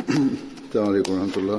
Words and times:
अलैक् 0.80 1.08
वरहमतुल्ला 1.10 1.56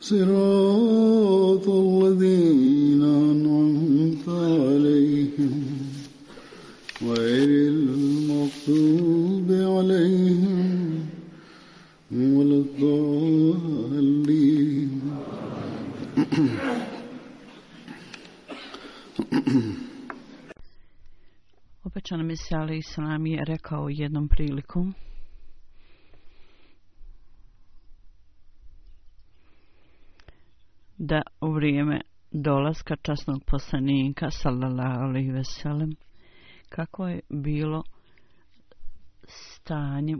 صراط 0.00 1.68
الذين 1.68 3.02
أنعمت 3.02 4.28
عليهم 4.28 5.64
غير 7.02 7.48
المغضوب 7.68 9.48
عليهم 9.50 11.08
ولا 12.12 12.56
الضالين. 12.64 13.96
Opečan 21.84 22.26
Mesija 22.26 22.60
Ali 22.60 22.78
Islam 22.78 23.26
je 23.26 23.44
rekao 23.44 23.88
jednom 23.88 24.28
prilikom 24.28 24.94
vrijeme 31.56 32.00
dolaska 32.32 32.96
časnog 32.96 33.44
poslanika 33.46 34.30
sallallahu 34.30 35.00
alejhi 35.00 35.30
ve 35.30 35.44
sellem 35.44 35.90
kako 36.68 37.08
je 37.08 37.20
bilo 37.30 37.82
stanje, 39.28 40.16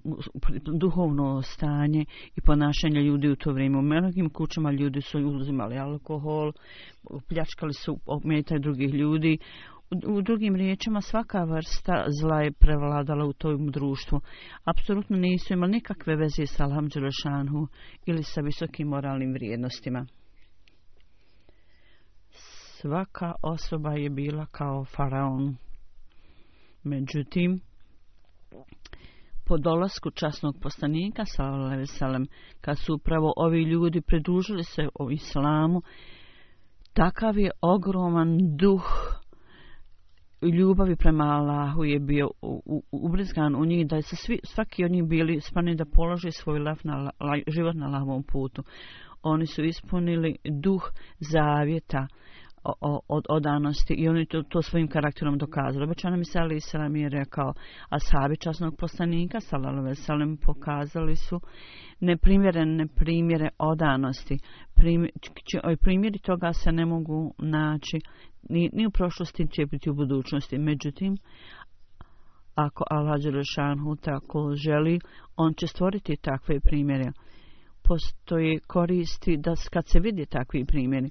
duhovno 0.81 1.43
stanje 1.43 2.05
i 2.37 2.41
ponašanje 2.41 3.01
ljudi 3.01 3.29
u 3.29 3.37
to 3.37 3.53
vrijeme. 3.53 3.79
U 3.79 3.83
mnogim 3.83 4.31
kućama 4.31 4.71
ljudi 4.71 5.01
su 5.01 5.19
uzimali 5.19 5.79
alkohol, 5.79 6.53
pljačkali 7.29 7.73
su 7.73 7.99
ometaj 8.07 8.59
drugih 8.59 8.95
ljudi. 8.95 9.39
U, 9.91 10.17
u 10.17 10.23
drugim 10.23 10.57
riječima 10.57 11.01
svaka 11.01 11.45
vrsta 11.45 12.05
zla 12.21 12.41
je 12.41 12.53
prevladala 12.53 13.25
u 13.25 13.33
tom 13.33 13.67
društvu. 13.67 14.21
Apsolutno 14.65 15.17
nisu 15.17 15.53
imali 15.53 15.73
nikakve 15.73 16.17
veze 16.17 16.47
sa 16.47 16.65
Allahom 16.65 16.89
ili 18.07 18.23
sa 18.23 18.41
visokim 18.41 18.89
moralnim 18.89 19.33
vrijednostima. 19.33 20.07
Svaka 22.81 23.35
osoba 23.43 23.93
je 23.93 24.11
bila 24.11 24.47
kao 24.47 24.85
faraon. 24.85 25.57
Međutim, 26.83 27.61
po 29.47 29.59
dolasku 29.59 30.11
časnog 30.11 30.57
postanika 30.63 31.25
sallallahu 31.25 32.27
kad 32.61 32.79
su 32.79 32.95
upravo 32.95 33.33
ovi 33.37 33.63
ljudi 33.63 34.01
pridružili 34.01 34.65
se 34.65 34.89
o 34.95 35.11
islamu 35.11 35.83
takav 36.93 37.39
je 37.39 37.51
ogroman 37.61 38.39
duh 38.57 38.85
ljubavi 40.43 40.97
prema 40.97 41.25
Allahu 41.25 41.85
je 41.85 41.99
bio 41.99 42.31
ubrizgan 42.93 43.55
u 43.55 43.65
njih 43.65 43.87
da 43.87 44.03
su 44.03 44.17
svi 44.17 44.39
svaki 44.45 44.85
od 44.85 44.91
njih 44.91 45.05
bili 45.05 45.41
spremni 45.41 45.75
da 45.75 45.85
polože 45.85 46.31
svoj 46.31 46.59
lav 46.59 46.81
na 46.85 46.97
la, 46.97 47.39
život 47.47 47.75
na 47.75 47.87
lavom 47.87 48.23
putu 48.23 48.63
oni 49.23 49.47
su 49.47 49.65
ispunili 49.65 50.37
duh 50.45 50.83
zavjeta 51.33 52.07
od 53.09 53.25
odanosti 53.29 53.95
i 53.95 54.09
oni 54.09 54.27
to, 54.27 54.43
to 54.43 54.63
svojim 54.63 54.89
karakterom 54.89 55.39
dokazali. 55.39 55.85
Obećano 55.85 56.17
mi 56.17 56.25
se 56.25 56.39
Ali 56.39 56.57
Isalam 56.57 56.97
je 56.97 57.09
rekao, 57.09 57.53
a 57.89 57.99
sahabi 57.99 58.37
časnog 58.37 58.77
poslanika, 58.79 59.41
salalove 59.41 59.95
salam, 59.95 60.37
pokazali 60.37 61.17
su 61.17 61.41
neprimjerene 62.01 62.87
primjere 62.87 63.49
odanosti. 63.59 64.39
Primjer, 64.75 65.11
primjeri 65.81 66.19
toga 66.19 66.53
se 66.53 66.73
ne 66.73 66.87
mogu 66.87 67.35
naći 67.39 67.99
ni, 68.51 68.71
ni 68.73 68.87
u 68.87 68.91
prošlosti, 68.91 69.49
će 69.51 69.67
biti 69.67 69.91
u 69.91 69.95
budućnosti. 69.95 70.59
Međutim, 70.59 71.17
ako 72.55 72.85
Allah 72.91 73.23
Đelešanhu 73.23 73.97
tako 73.97 74.55
želi, 74.55 74.99
on 75.37 75.55
će 75.55 75.67
stvoriti 75.67 76.17
takve 76.17 76.61
primjere. 76.61 77.13
Postoji 77.83 78.59
koristi 78.67 79.37
da 79.37 79.55
kad 79.73 79.89
se 79.89 80.01
vidi 80.01 80.27
takvi 80.27 80.65
primjeri, 80.65 81.11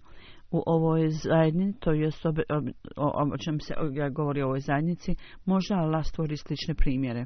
u 0.56 0.64
ovoj 0.66 1.10
zajednici, 1.10 1.80
to 1.80 1.92
je 1.92 2.08
o, 2.08 2.58
o, 2.96 3.34
o 3.34 3.38
čem 3.38 3.60
se 3.60 3.74
ja 3.94 4.10
govori 4.10 4.42
o 4.42 4.46
ovoj 4.46 4.60
zajednici, 4.60 5.16
može 5.46 5.74
Allah 5.74 6.06
stvori 6.06 6.38
slične 6.38 6.76
primjere. 6.76 7.26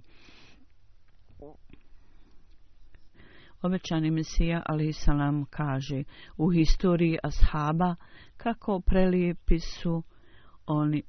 Obećani 3.61 4.11
Mesija, 4.11 4.63
ali 4.65 4.93
salam, 4.93 5.45
kaže 5.45 6.03
u 6.37 6.49
historiji 6.49 7.17
ashaba 7.23 7.95
kako 8.37 8.81
prelijepi 8.85 9.59
su 9.59 10.03
oni 10.65 11.03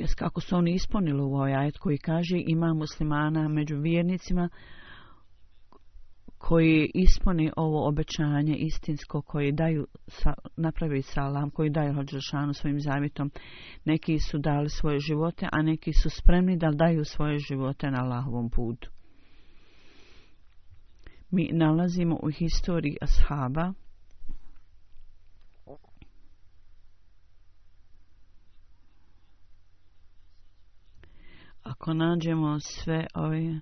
to 0.00 0.04
jest 0.04 0.14
kako 0.14 0.40
su 0.40 0.56
oni 0.56 0.74
ispunili 0.74 1.22
u 1.22 1.34
ovaj 1.34 1.54
ajet 1.54 1.78
koji 1.78 1.98
kaže 1.98 2.36
ima 2.46 2.74
muslimana 2.74 3.48
među 3.48 3.76
vjernicima 3.76 4.48
koji 6.38 6.90
ispuni 6.94 7.50
ovo 7.56 7.88
obećanje 7.88 8.56
istinsko 8.56 9.22
koji 9.22 9.52
daju 9.52 9.86
sa, 10.06 10.34
napravi 10.56 11.02
salam, 11.02 11.50
koji 11.50 11.70
daju 11.70 11.94
Hođeršanu 11.94 12.54
svojim 12.54 12.80
zavjetom. 12.80 13.30
Neki 13.84 14.18
su 14.18 14.38
dali 14.38 14.68
svoje 14.68 14.98
živote, 14.98 15.48
a 15.52 15.62
neki 15.62 15.92
su 15.92 16.10
spremni 16.10 16.56
da 16.56 16.70
daju 16.70 17.04
svoje 17.04 17.38
živote 17.38 17.90
na 17.90 18.02
Allahovom 18.02 18.50
putu. 18.50 18.90
Mi 21.30 21.48
nalazimo 21.52 22.18
u 22.22 22.30
historiji 22.30 22.96
ashaba 23.00 23.72
ako 31.62 31.94
nađemo 31.94 32.60
sve 32.60 33.06
ove 33.14 33.60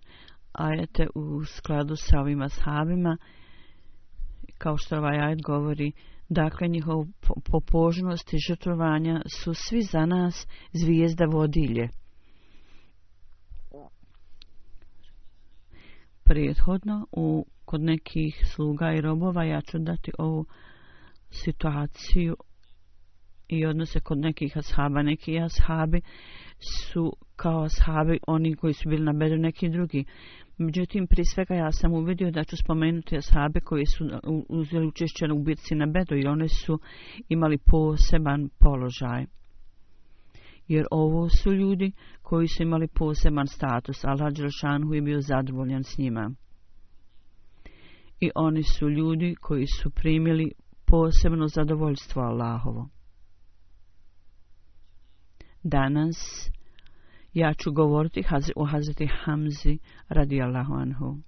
ajete 0.52 1.06
u 1.14 1.44
skladu 1.44 1.96
sa 1.96 2.20
ovim 2.20 2.42
ashabima, 2.42 3.16
kao 4.58 4.76
što 4.76 4.96
ovaj 4.96 5.20
ajet 5.20 5.42
govori, 5.42 5.92
dakle 6.28 6.68
njihov 6.68 7.06
popožnost 7.50 8.32
i 8.32 8.38
žrtvovanja 8.48 9.22
su 9.26 9.54
svi 9.54 9.82
za 9.82 10.06
nas 10.06 10.46
zvijezda 10.72 11.24
vodilje. 11.24 11.88
prethodno 16.28 17.06
u 17.12 17.46
kod 17.64 17.80
nekih 17.80 18.44
sluga 18.54 18.92
i 18.92 19.00
robova 19.00 19.44
ja 19.44 19.60
ću 19.60 19.78
dati 19.78 20.12
ovu 20.18 20.46
situaciju 21.30 22.36
i 23.48 23.66
odnose 23.66 24.00
kod 24.00 24.18
nekih 24.18 24.56
ashaba 24.56 25.02
neki 25.02 25.38
ashabi 25.38 26.00
su 26.60 27.12
kao 27.36 27.62
ashabi 27.62 28.18
oni 28.26 28.56
koji 28.56 28.74
su 28.74 28.88
bili 28.88 29.04
na 29.04 29.12
bedu 29.12 29.36
neki 29.36 29.68
drugi 29.68 30.04
međutim 30.58 31.06
prije 31.06 31.24
svega 31.24 31.54
ja 31.54 31.72
sam 31.72 31.92
uvidio 31.92 32.30
da 32.30 32.44
ću 32.44 32.56
spomenuti 32.56 33.16
ashabe 33.16 33.60
koji 33.60 33.86
su 33.86 34.04
uzeli 34.48 34.86
učešće 34.86 35.32
u 35.32 35.42
bitci 35.42 35.74
na 35.74 35.86
bedu 35.86 36.16
i 36.16 36.26
one 36.26 36.48
su 36.48 36.78
imali 37.28 37.58
poseban 37.58 38.48
položaj 38.58 39.26
jer 40.68 40.86
ovo 40.90 41.28
su 41.28 41.52
ljudi 41.52 41.92
koji 42.22 42.48
su 42.48 42.62
imali 42.62 42.88
poseban 42.88 43.46
status, 43.46 44.04
Allah 44.04 44.32
Đelšanhu 44.32 44.94
je 44.94 45.02
bio 45.02 45.20
zadovoljan 45.20 45.84
s 45.84 45.98
njima. 45.98 46.30
I 48.20 48.30
oni 48.34 48.62
su 48.62 48.88
ljudi 48.88 49.34
koji 49.40 49.66
su 49.66 49.90
primili 49.90 50.52
posebno 50.86 51.48
zadovoljstvo 51.48 52.22
Allahovo. 52.22 52.88
Danas 55.62 56.50
ja 57.34 57.55
ću 57.55 57.72
govoriti 57.72 58.25
o 58.56 58.64
Hazreti 58.64 59.08
Hamzi 59.25 59.78
radi 60.08 60.43
Allahu 60.43 60.75
anhu. 60.75 61.19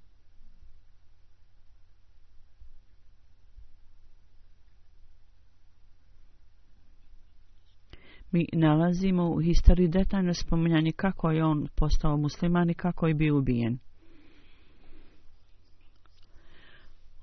mi 8.33 8.47
nalazimo 8.53 9.31
u 9.31 9.41
historiji 9.41 9.89
detaljno 9.89 10.35
spominjanje 10.35 10.93
kako 10.93 11.31
je 11.31 11.45
on 11.45 11.69
postao 11.77 12.17
musliman 12.17 12.71
i 12.71 12.75
kako 12.75 13.07
je 13.07 13.15
bio 13.15 13.39
ubijen. 13.39 13.79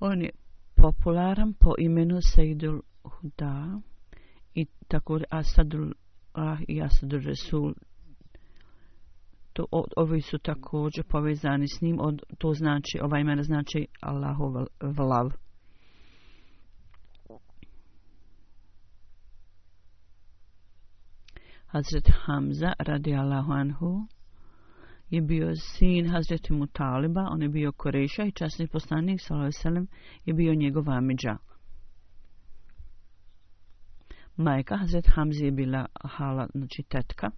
On 0.00 0.22
je 0.22 0.30
popularan 0.74 1.52
po 1.52 1.74
imenu 1.78 2.20
Sejdul 2.34 2.80
Huda 3.02 3.80
i 4.54 4.66
tako 4.88 5.20
Asadul 5.30 5.92
Allah 6.38 6.58
i 6.68 6.82
Asadul 6.82 7.20
Resul. 7.20 7.74
To, 9.52 9.66
o, 9.72 9.84
ovi 9.96 10.20
su 10.20 10.38
također 10.38 11.04
povezani 11.04 11.68
s 11.68 11.80
njim. 11.80 11.98
Od, 12.00 12.22
to 12.38 12.52
znači, 12.52 12.98
ova 13.02 13.18
imena 13.18 13.42
znači 13.42 13.86
Allahov 14.00 14.66
vlav. 14.82 15.30
Hazret 21.66 22.10
Hamza 22.24 22.72
radi 22.78 23.14
Allahu 23.14 23.52
anhu 23.52 24.06
je 25.10 25.20
bio 25.20 25.56
sin 25.56 26.10
Hazreti 26.10 26.52
Mutaliba, 26.52 27.28
on 27.30 27.42
je 27.42 27.48
bio 27.48 27.72
Koreša 27.72 28.24
i 28.24 28.32
časni 28.32 28.68
poslanik 28.68 29.20
sallam 29.50 29.86
je 30.24 30.34
bio 30.34 30.54
njegov 30.54 30.90
amidža. 30.90 31.36
Majka 34.38 34.76
Hazret 34.76 35.06
Hamzi 35.06 35.44
je 35.44 35.50
bila 35.50 35.86
hala, 36.04 36.48
znači 36.54 36.82
tetka. 36.82 37.30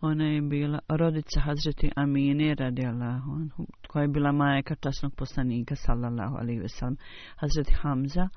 Ona 0.00 0.24
je 0.24 0.42
bila 0.42 0.78
rodica 0.88 1.40
Hazreti 1.40 1.90
Amine 1.96 2.54
radijallahu 2.54 3.32
anhu, 3.32 3.66
koja 3.88 4.02
je 4.02 4.08
bila 4.08 4.32
majka 4.32 4.74
časnog 4.74 5.14
poslanika 5.16 5.76
sallallahu 5.76 6.36
alaihi 6.36 6.60
ve 6.60 6.68
sellem. 6.68 6.96
Hazreti 7.36 7.74
Hamza 7.74 8.28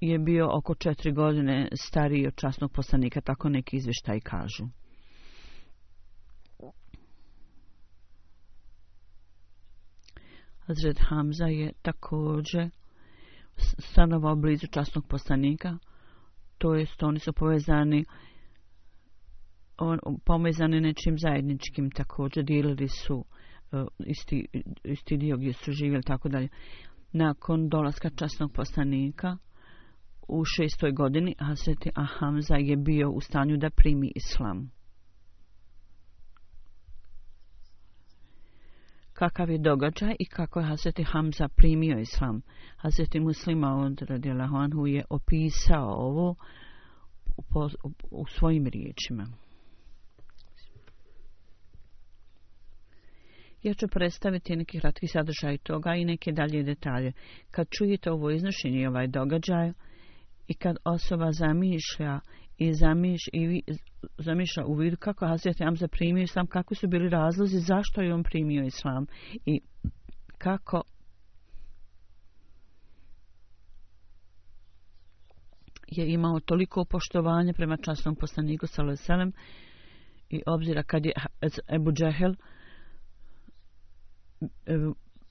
je 0.00 0.18
bio 0.18 0.48
oko 0.56 0.74
četiri 0.74 1.12
godine 1.12 1.68
stariji 1.74 2.26
od 2.26 2.34
časnog 2.34 2.72
poslanika, 2.72 3.20
tako 3.20 3.48
neki 3.48 3.76
izveštaj 3.76 4.20
kažu. 4.20 4.81
Hazret 10.66 10.98
Hamza 11.08 11.46
je 11.46 11.72
također 11.82 12.70
stanovao 13.78 14.36
blizu 14.36 14.66
časnog 14.66 15.06
poslanika, 15.08 15.78
to 16.58 16.74
jest 16.74 17.02
oni 17.02 17.18
su 17.18 17.32
povezani 17.32 18.04
on, 19.78 19.98
pomezani 20.24 20.80
nečim 20.80 21.18
zajedničkim 21.18 21.90
također 21.90 22.44
dijelili 22.44 22.88
su 22.88 23.14
uh, 23.16 23.86
isti, 23.98 24.46
isti 24.84 25.16
dio 25.16 25.36
gdje 25.36 25.52
su 25.52 25.72
živjeli 25.72 26.02
tako 26.02 26.28
dalje. 26.28 26.48
Nakon 27.12 27.68
dolaska 27.68 28.10
časnog 28.10 28.52
poslanika 28.52 29.36
u 30.28 30.44
šestoj 30.44 30.92
godini 30.92 31.34
Hazreti 31.38 31.90
Ahamza 31.94 32.54
je 32.54 32.76
bio 32.76 33.10
u 33.10 33.20
stanju 33.20 33.56
da 33.56 33.70
primi 33.70 34.12
islam. 34.14 34.70
Kakav 39.22 39.50
je 39.50 39.58
događaj 39.58 40.16
i 40.18 40.24
kako 40.24 40.60
je 40.60 40.66
Hazreti 40.66 41.04
Hamza 41.04 41.48
primio 41.48 41.98
islam. 41.98 42.42
Hazreti 42.76 43.20
Muslima 43.20 43.74
od 43.76 44.02
Radijalahu 44.02 44.56
Anhu 44.56 44.86
je 44.86 45.04
opisao 45.10 45.88
ovo 45.88 46.34
u, 47.36 47.42
u 48.10 48.26
svojim 48.26 48.66
riječima. 48.66 49.26
Ja 53.62 53.74
ću 53.74 53.86
predstaviti 53.88 54.56
neki 54.56 54.80
kratki 54.80 55.06
sadržaj 55.06 55.58
toga 55.58 55.94
i 55.94 56.04
neke 56.04 56.32
dalje 56.32 56.62
detalje. 56.62 57.12
Kad 57.50 57.66
čujete 57.78 58.10
ovo 58.10 58.30
iznošenje 58.30 58.80
i 58.80 58.86
ovaj 58.86 59.06
događaj 59.06 59.72
i 60.48 60.54
kad 60.54 60.76
osoba 60.84 61.32
zamišlja 61.32 62.20
i, 62.62 62.74
zamiš, 62.74 63.28
i 63.32 63.62
zamišlja 64.18 64.64
u 64.66 64.74
vidu 64.74 64.96
kako 64.96 65.26
Hazret 65.26 65.58
Hamza 65.58 65.88
primio 65.88 66.22
islam, 66.22 66.46
kako 66.46 66.74
su 66.74 66.88
bili 66.88 67.08
razlozi, 67.08 67.58
zašto 67.58 68.00
je 68.00 68.14
on 68.14 68.22
primio 68.22 68.64
islam 68.64 69.06
i 69.46 69.60
kako 70.38 70.82
je 75.86 76.12
imao 76.12 76.40
toliko 76.40 76.84
poštovanja 76.84 77.52
prema 77.52 77.76
časnom 77.76 78.16
poslaniku 78.16 78.66
Saloselem 78.66 79.32
i 80.30 80.42
obzira 80.46 80.82
kad 80.82 81.06
je 81.06 81.12
Ebu 81.74 81.92
Džehel 81.92 82.34
e, 84.40 84.76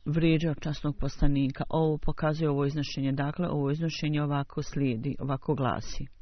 vrijeđao 0.06 0.56
časnog 0.56 0.98
poslanika. 1.00 1.64
Ovo 1.70 1.98
pokazuje 1.98 2.50
ovo 2.50 2.66
iznošenje. 2.66 3.12
Dakle, 3.12 3.50
ovo 3.50 3.72
iznošenje 3.72 4.24
ovako 4.24 4.64
slijedi, 4.64 5.16
ovako 5.20 5.56
glasi. 5.56 6.21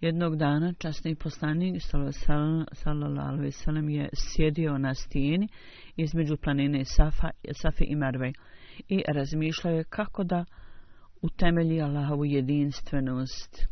Jednog 0.00 0.36
dana 0.36 0.72
časni 0.78 1.14
poslanik 1.14 1.82
sallallahu 2.72 3.28
alejhi 3.28 3.44
ve 3.44 3.52
sellem 3.52 3.88
je 3.88 4.08
sjedio 4.14 4.78
na 4.78 4.94
stijeni 4.94 5.48
između 5.96 6.36
planine 6.36 6.84
Safa, 6.84 7.30
Safi 7.52 7.84
i 7.88 7.96
Marve 7.96 8.32
i 8.88 9.02
razmišljao 9.08 9.74
je 9.74 9.84
kako 9.84 10.24
da 10.24 10.44
utemelji 11.22 11.80
Allahovu 11.80 12.24
jedinstvenost. 12.24 13.66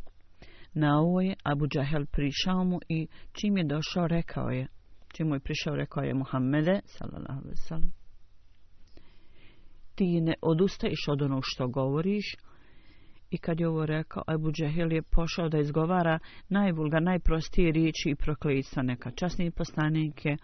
Na 0.75 1.00
ovo 1.00 1.20
je 1.20 1.35
Abu 1.42 1.66
Džahel 1.66 2.06
prišao 2.06 2.64
mu 2.64 2.78
i 2.88 3.06
čim 3.32 3.56
je 3.56 3.64
došao 3.64 4.06
rekao 4.06 4.49
je, 4.49 4.66
čim 5.16 5.28
mu 5.28 5.35
je 5.35 5.40
prišao 5.40 5.76
rekao 5.76 6.02
je 6.02 6.14
Muhammede 6.14 6.80
sallallahu 6.85 7.38
alejhi 7.38 7.49
ve 7.49 7.56
sellem 7.68 7.92
ti 9.99 10.20
ne 10.20 10.35
odustaješ 10.42 11.08
od 11.08 11.23
onog 11.23 11.42
što 11.44 11.68
govoriš, 11.68 12.37
I 13.30 13.38
kad 13.38 13.61
je 13.61 13.68
ovo 13.68 13.87
rekao, 13.87 14.23
Ebu 14.35 14.52
Džehil 14.52 14.92
je 14.92 15.02
pošao 15.02 15.49
da 15.49 15.58
izgovara 15.58 16.18
najvulga, 16.49 17.00
najprostije 17.00 17.73
riječi 17.73 18.11
i 18.11 18.14
proklistva 18.14 18.82
neka. 18.82 19.11
Časni 19.11 19.50
poslanik 19.50 20.25
je 20.25 20.37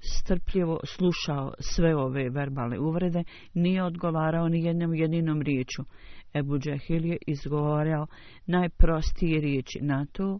strpljivo 0.00 0.80
slušao 0.84 1.52
sve 1.60 1.96
ove 1.96 2.30
verbalne 2.30 2.78
uvrede, 2.78 3.24
nije 3.54 3.84
odgovarao 3.84 4.48
ni 4.48 4.64
jednom 4.64 4.94
jedinom 4.94 5.42
riječu. 5.42 5.82
Ebu 6.34 6.58
Džehil 6.58 7.06
je 7.06 7.16
izgovarao 7.26 8.06
najprostije 8.46 9.40
riječi 9.40 9.78
na 9.82 10.06
to 10.12 10.38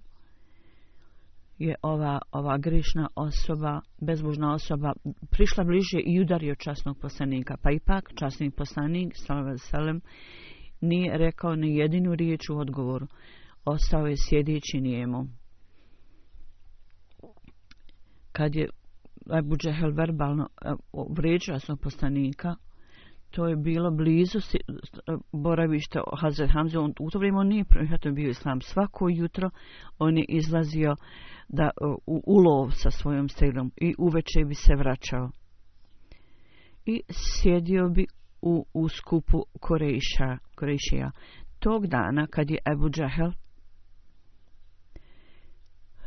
je 1.59 1.75
ova, 1.83 2.19
ova 2.33 2.59
grišna 2.59 3.09
osoba, 3.15 3.81
bezbožna 4.01 4.55
osoba, 4.55 4.93
prišla 5.31 5.65
bliže 5.65 6.01
i 6.05 6.21
udario 6.21 6.55
časnog 6.55 6.99
poslanika. 6.99 7.57
Pa 7.63 7.71
ipak, 7.71 8.11
časni 8.15 8.51
poslanik, 8.51 9.13
sallallahu 9.15 9.59
sallam, 9.59 10.01
nije 10.81 11.19
rekao 11.19 11.57
ni 11.57 11.77
jedinu 11.77 12.15
riječ 12.15 12.41
u 12.51 12.59
odgovoru. 12.59 13.07
Ostao 13.65 14.07
je 14.07 14.15
sjedići 14.17 14.81
nijemo. 14.81 15.27
Kad 18.33 18.55
je 18.55 18.69
Abu 19.31 19.57
Džehel 19.57 19.93
verbalno 19.93 20.49
e, 20.65 21.61
svog 21.61 21.81
poslanika, 21.81 22.57
to 23.31 23.49
je 23.49 23.57
bilo 23.57 23.91
blizu 23.91 24.39
boravišta 25.33 26.03
Hazret 26.21 26.51
Hamze. 26.53 26.79
On, 26.79 26.95
u 27.01 27.11
to 27.11 27.19
vrijeme 27.19 27.39
on 27.39 27.49
nije 27.49 27.65
prihvatio 27.65 28.13
bio 28.13 28.31
islam. 28.31 28.61
Svako 28.61 29.09
jutro 29.09 29.51
on 29.99 30.19
je 30.19 30.25
izlazio 30.29 30.97
da, 31.49 31.65
e, 31.65 31.69
u 32.07 32.23
ulov 32.27 32.71
sa 32.71 32.91
svojom 32.91 33.29
strelom 33.29 33.73
i 33.77 33.95
uveče 33.99 34.45
bi 34.45 34.55
se 34.55 34.75
vraćao 34.77 35.31
i 36.87 37.03
sjedio 37.11 37.89
bi 37.89 38.07
u, 38.43 38.65
uskupu 38.75 39.27
skupu 39.29 39.45
Korejša, 39.61 40.39
Korejšija. 40.55 41.11
Tog 41.59 41.87
dana 41.87 42.27
kad 42.27 42.51
je 42.51 42.59
Ebu 42.73 42.91
Džehel 42.91 43.33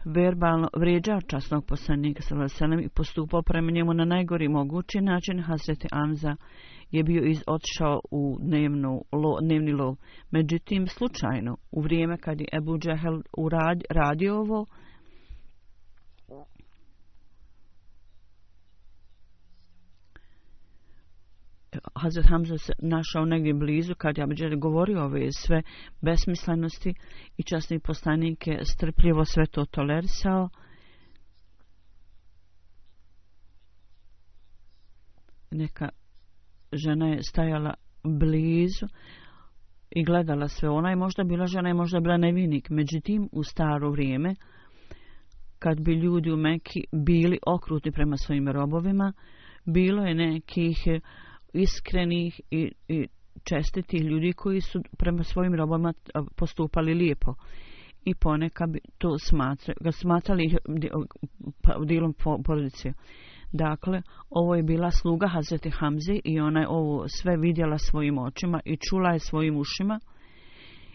verbalno 0.06 0.68
vrijeđao 0.78 1.22
časnog 1.22 1.66
poslanika 1.66 2.22
sa 2.22 2.36
Veselem 2.36 2.80
i 2.80 2.90
postupao 2.90 3.42
prema 3.42 3.72
njemu 3.72 3.94
na 3.94 4.06
najgori 4.06 4.48
mogući 4.48 5.02
način, 5.02 5.42
Hazreti 5.42 5.88
Amza 5.92 6.36
je 6.92 7.04
bio 7.04 7.24
iz, 7.24 7.44
otišao 7.48 8.00
u 8.12 8.38
dnevnu, 8.42 9.04
lo, 9.12 9.40
dnevni 9.42 9.72
lov. 9.72 9.96
Međutim, 10.32 10.88
slučajno, 10.88 11.58
u 11.72 11.82
vrijeme 11.82 12.18
kad 12.18 12.42
je 12.42 12.48
Ebu 12.54 12.78
Džehel 12.78 13.22
urad, 13.38 13.84
radio 13.90 14.36
ovo, 14.36 14.66
Hazret 21.96 22.26
Hamza 22.26 22.58
se 22.58 22.74
našao 22.80 23.26
negdje 23.26 23.54
blizu 23.54 23.94
kad 23.96 24.18
je 24.18 24.24
Abidžer 24.24 24.56
govorio 24.56 25.04
ove 25.04 25.32
sve 25.32 25.62
besmislenosti 26.02 26.94
i 27.38 27.44
časni 27.44 27.80
poslanik 27.80 28.48
je 28.48 28.66
strpljivo 28.66 29.26
sve 29.26 29.46
to 29.46 29.66
tolerisao. 29.66 30.50
Neka 35.52 35.90
žena 36.74 37.08
je 37.08 37.24
stajala 37.24 37.74
blizu 38.04 38.86
i 39.92 40.04
gledala 40.04 40.48
sve. 40.48 40.70
Ona 40.70 40.90
je 40.90 40.96
možda 40.96 41.24
bila 41.24 41.46
žena 41.46 41.70
i 41.70 41.74
možda 41.74 42.00
bila 42.00 42.18
nevinik. 42.18 42.70
Međutim, 42.70 43.30
u 43.32 43.44
staro 43.44 43.92
vrijeme, 43.92 44.36
kad 45.60 45.82
bi 45.82 45.94
ljudi 45.94 46.32
u 46.32 46.38
Meki 46.38 46.84
bili 46.92 47.40
okruti 47.48 47.92
prema 47.92 48.18
svojim 48.18 48.48
robovima, 48.48 49.14
bilo 49.66 50.06
je 50.06 50.16
nekih 50.16 50.78
iskrenih 51.54 52.42
i, 52.52 52.72
i 52.88 53.08
čestitih 53.44 54.02
ljudi 54.02 54.34
koji 54.34 54.62
su 54.62 54.82
prema 54.98 55.24
svojim 55.24 55.56
robama 55.56 55.94
postupali 56.36 56.94
lijepo 56.94 57.34
i 58.06 58.16
ponekad 58.16 58.70
bi 58.70 58.80
to 58.98 59.18
smatra, 59.20 59.74
ga 59.82 59.92
smatrali 59.92 60.58
pa, 61.62 61.86
dilom 61.86 62.14
porodice. 62.46 62.94
Dakle, 63.52 64.02
ovo 64.30 64.56
je 64.56 64.64
bila 64.64 64.92
sluga 64.92 65.28
Hazreti 65.28 65.70
Hamze 65.70 66.20
i 66.24 66.40
ona 66.40 66.60
je 66.60 66.68
ovo 66.68 67.06
sve 67.08 67.38
vidjela 67.38 67.78
svojim 67.78 68.18
očima 68.18 68.60
i 68.66 68.78
čula 68.78 69.10
je 69.12 69.20
svojim 69.20 69.58
ušima 69.58 70.00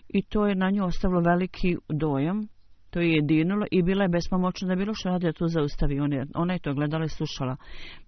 i 0.09 0.23
to 0.23 0.47
je 0.47 0.55
na 0.55 0.71
nju 0.71 0.85
ostavilo 0.85 1.21
veliki 1.21 1.77
dojam. 1.89 2.49
To 2.91 3.01
je 3.01 3.13
jedinulo 3.13 3.67
i 3.71 3.83
bila 3.83 4.03
je 4.03 4.09
bespomoćna 4.09 4.69
da 4.69 4.75
bilo 4.75 4.95
što 4.95 5.09
radi 5.09 5.27
da 5.27 5.33
to 5.33 5.49
zaustavi. 5.49 6.01
Ona 6.01 6.17
je, 6.17 6.27
ona 6.35 6.53
je 6.53 6.59
to 6.59 6.75
gledala 6.75 7.05
i 7.05 7.09
slušala. 7.09 7.57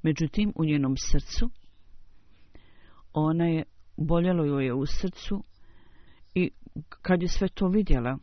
Međutim, 0.02 0.52
u 0.56 0.64
njenom 0.64 0.94
srcu 0.96 1.50
ona 3.18 3.44
je 3.44 3.64
boljelo 3.96 4.44
joj 4.44 4.64
je 4.64 4.74
u 4.74 4.86
srcu 4.86 5.42
i 6.34 6.50
kad 7.02 7.22
je 7.22 7.28
sve 7.28 7.48
to 7.48 7.68
vidjela, 7.68 8.18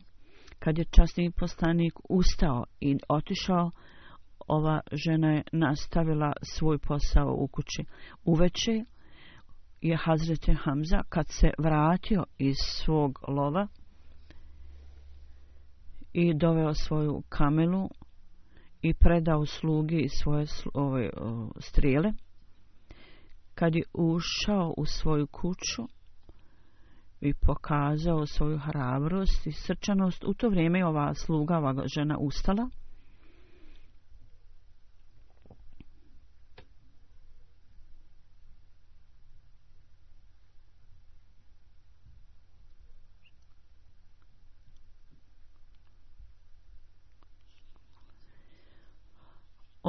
kad 0.58 0.78
je 0.78 0.84
časni 0.84 1.30
postanik 1.30 1.92
ustao 2.08 2.64
i 2.80 2.98
otišao, 3.08 3.70
ova 4.46 4.80
žena 4.92 5.32
je 5.32 5.42
nastavila 5.52 6.32
svoj 6.42 6.78
posao 6.78 7.34
u 7.38 7.48
kući. 7.48 7.84
Uveče 8.24 8.84
je 9.80 9.96
Hazrete 9.96 10.54
Hamza 10.54 11.02
kad 11.08 11.26
se 11.28 11.50
vratio 11.58 12.24
iz 12.38 12.56
svog 12.58 13.18
lova 13.28 13.68
i 16.12 16.34
doveo 16.34 16.74
svoju 16.74 17.22
kamelu 17.28 17.88
i 18.82 18.94
predao 18.94 19.46
slugi 19.46 20.08
svoje 20.08 20.46
ove, 20.74 21.10
ovaj, 21.16 21.48
strijele, 21.58 22.12
kad 23.58 23.74
je 23.74 23.82
ušao 23.92 24.74
u 24.76 24.86
svoju 24.86 25.26
kuću 25.26 25.82
i 27.20 27.34
pokazao 27.34 28.26
svoju 28.26 28.58
hrabrost 28.58 29.46
i 29.46 29.52
srčanost, 29.52 30.24
u 30.24 30.34
to 30.34 30.48
vrijeme 30.48 30.78
je 30.78 30.86
ova 30.86 31.14
sluga, 31.14 31.56
ova 31.56 31.74
žena 31.86 32.18
ustala. 32.18 32.68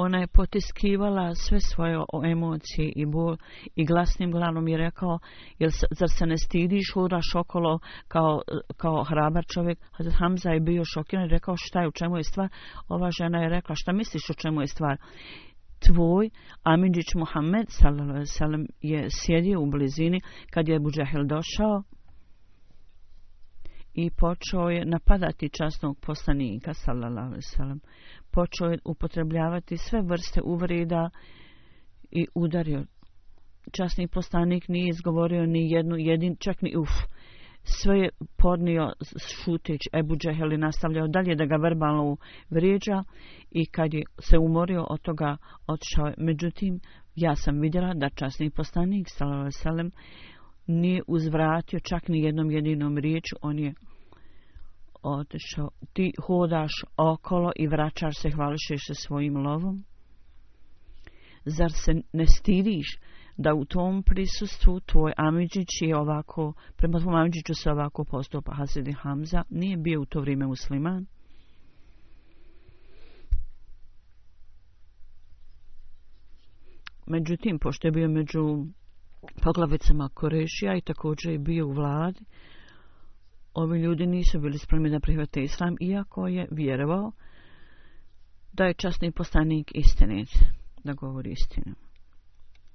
Ona 0.00 0.18
je 0.18 0.26
potiskivala 0.26 1.34
sve 1.34 1.60
svoje 1.60 1.96
emocije 2.32 2.92
i 2.96 3.06
bol 3.06 3.36
i 3.74 3.86
glasnim 3.86 4.30
glanom 4.30 4.68
je 4.68 4.78
rekao, 4.78 5.18
jel, 5.58 5.70
zar 5.90 6.08
se 6.18 6.26
ne 6.26 6.36
stidiš, 6.38 6.92
hodaš 6.94 7.34
okolo 7.34 7.78
kao, 8.08 8.42
kao 8.76 9.04
hrabar 9.04 9.44
čovjek? 9.54 9.78
Hazret 9.92 10.14
Hamza 10.18 10.50
je 10.50 10.60
bio 10.60 10.84
šokiran 10.84 11.24
i 11.24 11.28
rekao 11.28 11.54
šta 11.56 11.80
je, 11.80 11.88
u 11.88 11.92
čemu 11.92 12.16
je 12.16 12.24
stvar? 12.24 12.48
Ova 12.88 13.10
žena 13.10 13.42
je 13.42 13.48
rekla, 13.48 13.74
šta 13.74 13.92
misliš 13.92 14.30
u 14.30 14.34
čemu 14.34 14.60
je 14.60 14.66
stvar? 14.66 14.96
Tvoj 15.86 16.30
Amidžić 16.62 17.14
Muhammed 17.14 17.66
sallam, 18.24 18.66
je 18.80 19.08
sjedio 19.10 19.60
u 19.60 19.70
blizini 19.70 20.20
kad 20.50 20.68
je 20.68 20.80
Buđahil 20.80 21.24
došao 21.26 21.82
i 24.00 24.10
počeo 24.10 24.68
je 24.68 24.84
napadati 24.84 25.48
časnog 25.48 25.98
poslanika 26.06 26.74
sallallahu 26.74 27.34
alejhi 27.58 27.80
počeo 28.30 28.68
je 28.68 28.78
upotrebljavati 28.84 29.76
sve 29.76 30.02
vrste 30.02 30.40
uvreda 30.44 31.10
i 32.10 32.26
udario. 32.34 32.84
Časni 33.72 34.08
poslanik 34.08 34.68
nije 34.68 34.88
izgovorio 34.88 35.46
ni 35.46 35.70
jednu 35.70 35.96
jedin, 35.96 36.36
čak 36.40 36.62
ni 36.62 36.76
uf. 36.76 36.88
Sve 37.62 37.98
je 37.98 38.10
podnio 38.36 38.92
šutić 39.26 39.80
Ebu 39.92 40.16
Džehel 40.16 40.52
i 40.52 40.58
nastavljao 40.58 41.08
dalje 41.08 41.34
da 41.34 41.44
ga 41.44 41.56
verbalno 41.56 42.16
vrijeđa 42.50 43.04
i 43.50 43.66
kad 43.66 43.94
je 43.94 44.02
se 44.18 44.38
umorio 44.38 44.86
od 44.90 45.00
toga 45.00 45.36
odšao. 45.66 46.12
Međutim, 46.18 46.80
ja 47.14 47.36
sam 47.36 47.60
vidjela 47.60 47.94
da 47.94 48.08
časni 48.08 48.50
poslanik, 48.50 49.06
sallallahu 49.08 49.50
alejhi 49.64 49.90
nije 50.68 51.02
uzvratio 51.06 51.80
čak 51.80 52.08
ni 52.08 52.22
jednom 52.22 52.50
jedinom 52.50 52.98
riječu, 52.98 53.36
on 53.42 53.58
je 53.58 53.74
otišao, 55.02 55.70
ti 55.92 56.12
hodaš 56.26 56.72
okolo 56.96 57.52
i 57.56 57.66
vraćaš 57.66 58.18
se, 58.18 58.30
hvališeš 58.30 58.86
se 58.86 58.94
svojim 58.94 59.36
lovom? 59.36 59.84
Zar 61.44 61.72
se 61.72 61.92
ne 62.12 62.26
stidiš 62.26 62.98
da 63.36 63.54
u 63.54 63.64
tom 63.64 64.02
prisustvu 64.02 64.80
tvoj 64.80 65.12
Amidžić 65.16 65.68
je 65.80 65.96
ovako, 65.96 66.52
prema 66.76 67.00
tvom 67.00 67.14
Amidžiću 67.14 67.54
se 67.54 67.70
ovako 67.70 68.04
postupa 68.04 68.54
Hasidi 68.54 68.92
Hamza, 68.92 69.42
nije 69.50 69.76
bio 69.76 70.00
u 70.00 70.04
to 70.04 70.20
vrijeme 70.20 70.46
musliman? 70.46 71.06
Međutim, 77.06 77.58
pošto 77.58 77.88
je 77.88 77.92
bio 77.92 78.08
među 78.08 78.66
poglavicama 79.42 80.08
Korešija 80.14 80.76
i 80.76 80.80
također 80.80 81.32
je 81.32 81.38
bio 81.38 81.66
u 81.66 81.72
vladi, 81.72 82.24
ovi 83.54 83.80
ljudi 83.80 84.06
nisu 84.06 84.40
bili 84.40 84.58
spremni 84.58 84.90
da 84.90 85.00
prihvate 85.00 85.42
islam, 85.42 85.76
iako 85.80 86.26
je 86.26 86.48
vjerovao 86.50 87.12
da 88.52 88.64
je 88.64 88.74
časni 88.74 89.12
postanik 89.12 89.70
istinic, 89.74 90.28
da 90.84 90.92
govori 90.92 91.30
istinu. 91.30 91.74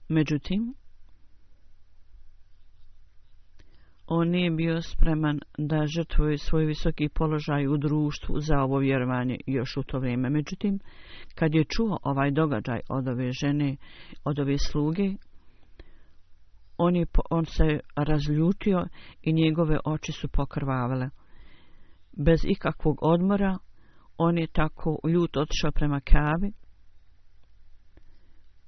Međutim, 0.10 0.74
on 4.08 4.30
nije 4.30 4.51
bio 4.51 4.82
spreman 4.82 5.39
da 5.58 5.86
žrtvuje 5.98 6.38
svoj 6.38 6.65
visoki 6.65 7.10
položaj 7.10 7.68
u 7.68 7.77
društvu 7.77 8.39
za 8.39 8.60
ovo 8.60 8.77
vjerovanje 8.77 9.38
još 9.48 9.77
u 9.77 9.84
to 9.84 10.00
vrijeme. 10.00 10.30
Međutim, 10.30 10.80
kad 11.36 11.56
je 11.56 11.63
čuo 11.63 12.00
ovaj 12.03 12.32
događaj 12.32 12.80
od 12.89 13.08
ove 13.08 13.32
žene, 13.32 13.75
od 14.24 14.39
ove 14.39 14.58
sluge, 14.58 15.13
on, 16.77 16.96
je, 16.96 17.06
on 17.30 17.46
se 17.46 17.80
razljutio 17.96 18.86
i 19.22 19.34
njegove 19.34 19.77
oči 19.86 20.12
su 20.12 20.27
pokrvavale. 20.27 21.10
Bez 22.18 22.39
ikakvog 22.46 22.98
odmora, 23.01 23.58
on 24.18 24.38
je 24.38 24.48
tako 24.48 24.98
ljut 25.13 25.38
otišao 25.38 25.72
prema 25.72 26.00
Kabi. 26.00 26.51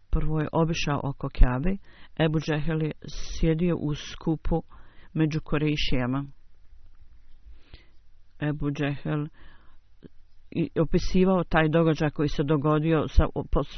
Prvo 0.10 0.40
je 0.40 0.48
obišao 0.52 1.02
oko 1.04 1.30
Kabe. 1.40 1.78
Ebu 2.20 2.40
Džehel 2.40 2.82
je 2.84 2.92
sjedio 3.08 3.76
u 3.78 3.96
skupu 3.96 4.62
među 5.14 5.40
Korejšijama. 5.44 6.26
Ebu 8.40 8.72
Džehel 8.72 9.28
i 10.56 10.70
opisivao 10.80 11.44
taj 11.44 11.70
događaj 11.70 12.10
koji 12.10 12.30
se 12.30 12.44
dogodio 12.44 13.08
sa 13.08 13.26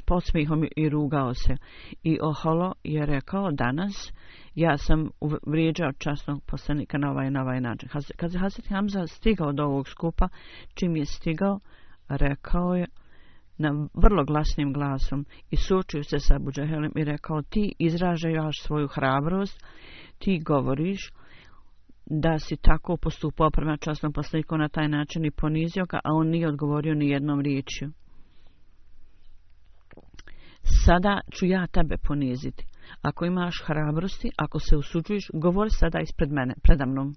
posmihom 0.06 0.68
i 0.76 0.90
rugao 0.90 1.34
se. 1.34 1.58
I 2.04 2.20
Oholo 2.22 2.74
je 2.84 3.06
rekao 3.06 3.52
danas 3.52 4.14
ja 4.56 4.78
sam 4.78 5.10
vrijeđao 5.48 5.92
časnog 5.92 6.44
poslanika 6.46 6.98
na 6.98 7.12
ovaj, 7.12 7.32
na 7.32 7.42
ovaj 7.42 7.62
način. 7.62 7.90
Kad 8.16 8.34
je 8.34 8.40
Hazret 8.40 8.70
Hamza 8.70 9.08
stigao 9.08 9.54
do 9.54 9.64
ovog 9.64 9.88
skupa, 9.88 10.28
čim 10.74 10.96
je 10.96 11.06
stigao, 11.06 11.60
rekao 12.10 12.76
je 12.76 12.86
na 13.58 13.88
vrlo 13.94 14.26
glasnim 14.26 14.74
glasom 14.74 15.26
i 15.50 15.58
suočio 15.58 16.04
se 16.04 16.20
sa 16.20 16.40
Buđahelem 16.40 16.92
i 16.96 17.04
rekao 17.04 17.42
ti 17.42 17.74
izražajaš 17.80 18.62
svoju 18.62 18.88
hrabrost, 18.88 19.64
ti 20.20 20.42
govoriš 20.46 21.12
da 22.10 22.40
si 22.40 22.58
tako 22.58 22.98
postupao 22.98 23.50
prema 23.52 23.78
časnom 23.78 24.14
poslaniku 24.14 24.58
na 24.58 24.70
taj 24.70 24.88
način 24.88 25.26
i 25.26 25.32
ponizio 25.32 25.86
ga, 25.86 26.00
a 26.04 26.14
on 26.14 26.28
nije 26.28 26.48
odgovorio 26.48 26.94
ni 26.94 27.10
jednom 27.10 27.42
riječju. 27.42 27.92
Sada 30.86 31.22
ću 31.32 31.46
ja 31.46 31.68
tebe 31.68 31.98
poniziti. 31.98 32.66
Ako 33.02 33.26
imaš 33.26 33.64
hrabrosti, 33.66 34.32
ako 34.38 34.60
se 34.60 34.78
usuđuješ, 34.78 35.30
govori 35.34 35.70
sada 35.70 36.00
ispred 36.00 36.32
mene, 36.32 36.54
predamnom. 36.64 37.16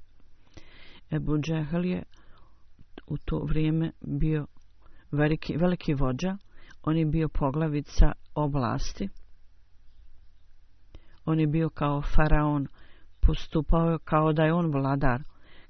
Ebu 1.11 1.38
Džehel 1.38 1.85
je 1.85 2.02
u 3.06 3.16
to 3.25 3.44
vrijeme 3.49 3.90
bio 4.06 4.47
veliki, 5.12 5.56
veliki 5.56 5.94
vođa. 5.94 6.37
On 6.82 6.97
je 6.97 7.06
bio 7.06 7.28
poglavica 7.28 8.12
oblasti. 8.35 9.09
On 11.25 11.40
je 11.40 11.47
bio 11.47 11.70
kao 11.70 12.02
faraon, 12.02 12.66
postupao 13.30 13.99
kao 14.04 14.32
da 14.32 14.42
je 14.42 14.52
on 14.52 14.72
vladar. 14.72 15.22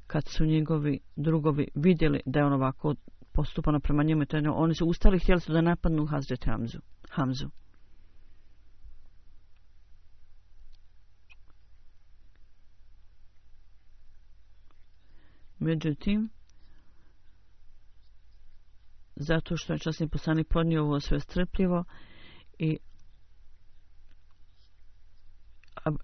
Kad 0.07 0.23
su 0.27 0.45
njegovi 0.45 1.01
drugovi 1.17 1.69
vidjeli 1.75 2.21
da 2.27 2.39
je 2.39 2.47
on 2.47 2.53
ovako 2.53 2.95
postupano 3.33 3.81
prema 3.81 4.03
njemu, 4.03 4.25
ono, 4.35 4.55
oni 4.55 4.75
su 4.75 4.87
ustali 4.87 5.17
i 5.17 5.21
htjeli 5.21 5.41
su 5.41 5.53
da 5.53 5.61
napadnu 5.61 6.07
Hazret 6.07 6.45
Hamzu. 6.45 6.79
Hamzu. 7.11 7.49
Međutim, 15.59 16.29
zato 19.17 19.57
što 19.57 19.73
je 19.73 19.79
časni 19.79 20.09
poslanik 20.09 20.49
podnio 20.49 20.83
ovo 20.83 21.01
sve 21.01 21.21
strpljivo 21.21 21.85
i 22.59 22.79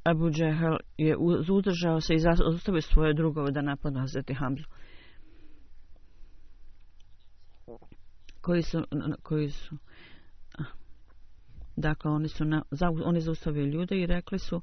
Abu 0.04 0.30
Džehel 0.30 0.76
je 0.99 1.16
uzdržao 1.50 2.00
se 2.00 2.14
i 2.14 2.18
zastavio 2.18 2.80
svoje 2.80 3.14
drugove 3.14 3.50
da 3.50 3.62
napadnu 3.62 4.00
Hazreti 4.00 4.35
Hamzu. 4.35 4.64
Koji 8.40 8.62
su, 8.62 8.85
koji 9.23 9.50
su, 9.50 9.76
dakle, 11.76 12.11
oni 12.11 12.28
su, 12.28 12.45
na, 12.45 12.62
za, 12.71 12.87
oni 13.04 13.21
zaustavili 13.21 13.71
ljude 13.71 14.00
i 14.00 14.06
rekli 14.06 14.38
su, 14.38 14.61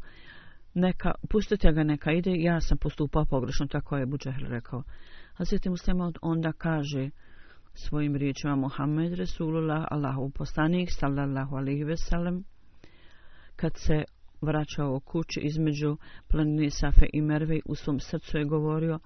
neka, 0.73 1.11
pustite 1.29 1.71
ga 1.71 1.83
neka 1.83 2.11
ide, 2.11 2.31
ja 2.35 2.61
sam 2.61 2.77
postupao 2.77 3.25
pogrešno, 3.25 3.67
tako 3.67 3.97
je 3.97 4.03
Abu 4.03 4.17
Džehel 4.17 4.47
rekao. 4.47 4.83
Hazreti 5.33 5.69
Muslima 5.69 6.11
onda 6.21 6.51
kaže, 6.51 7.09
svojim 7.73 8.15
riječima 8.15 8.55
Muhammed 8.55 9.13
Resulullah, 9.13 9.85
Allahu 9.91 10.29
poslanik, 10.29 10.89
sallallahu 10.91 11.55
alejhi 11.55 11.83
ve 11.83 11.97
sellem, 11.97 12.43
kad 13.55 13.71
se 13.75 14.03
vraćao 14.43 14.95
u 14.95 14.99
kući 14.99 15.39
između 15.43 15.97
planine 16.27 16.69
Safe 16.69 17.05
i 17.13 17.21
Merve, 17.21 17.59
u 17.65 17.75
svom 17.75 17.99
srcu 17.99 18.37
je 18.37 18.45
govorio, 18.45 18.99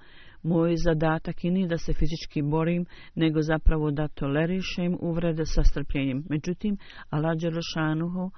moj 0.44 0.76
zadatak 0.76 1.44
je 1.44 1.52
ni 1.52 1.68
da 1.68 1.78
se 1.78 1.94
fizički 1.94 2.42
borim, 2.42 2.86
nego 3.16 3.42
zapravo 3.42 3.92
da 3.92 4.08
tolerišem 4.08 4.98
uvrede 5.02 5.46
sa 5.46 5.64
strpljenjem. 5.64 6.24
Međutim, 6.30 6.78
Allah 7.10 7.38
Đerošanuhu 7.38 8.32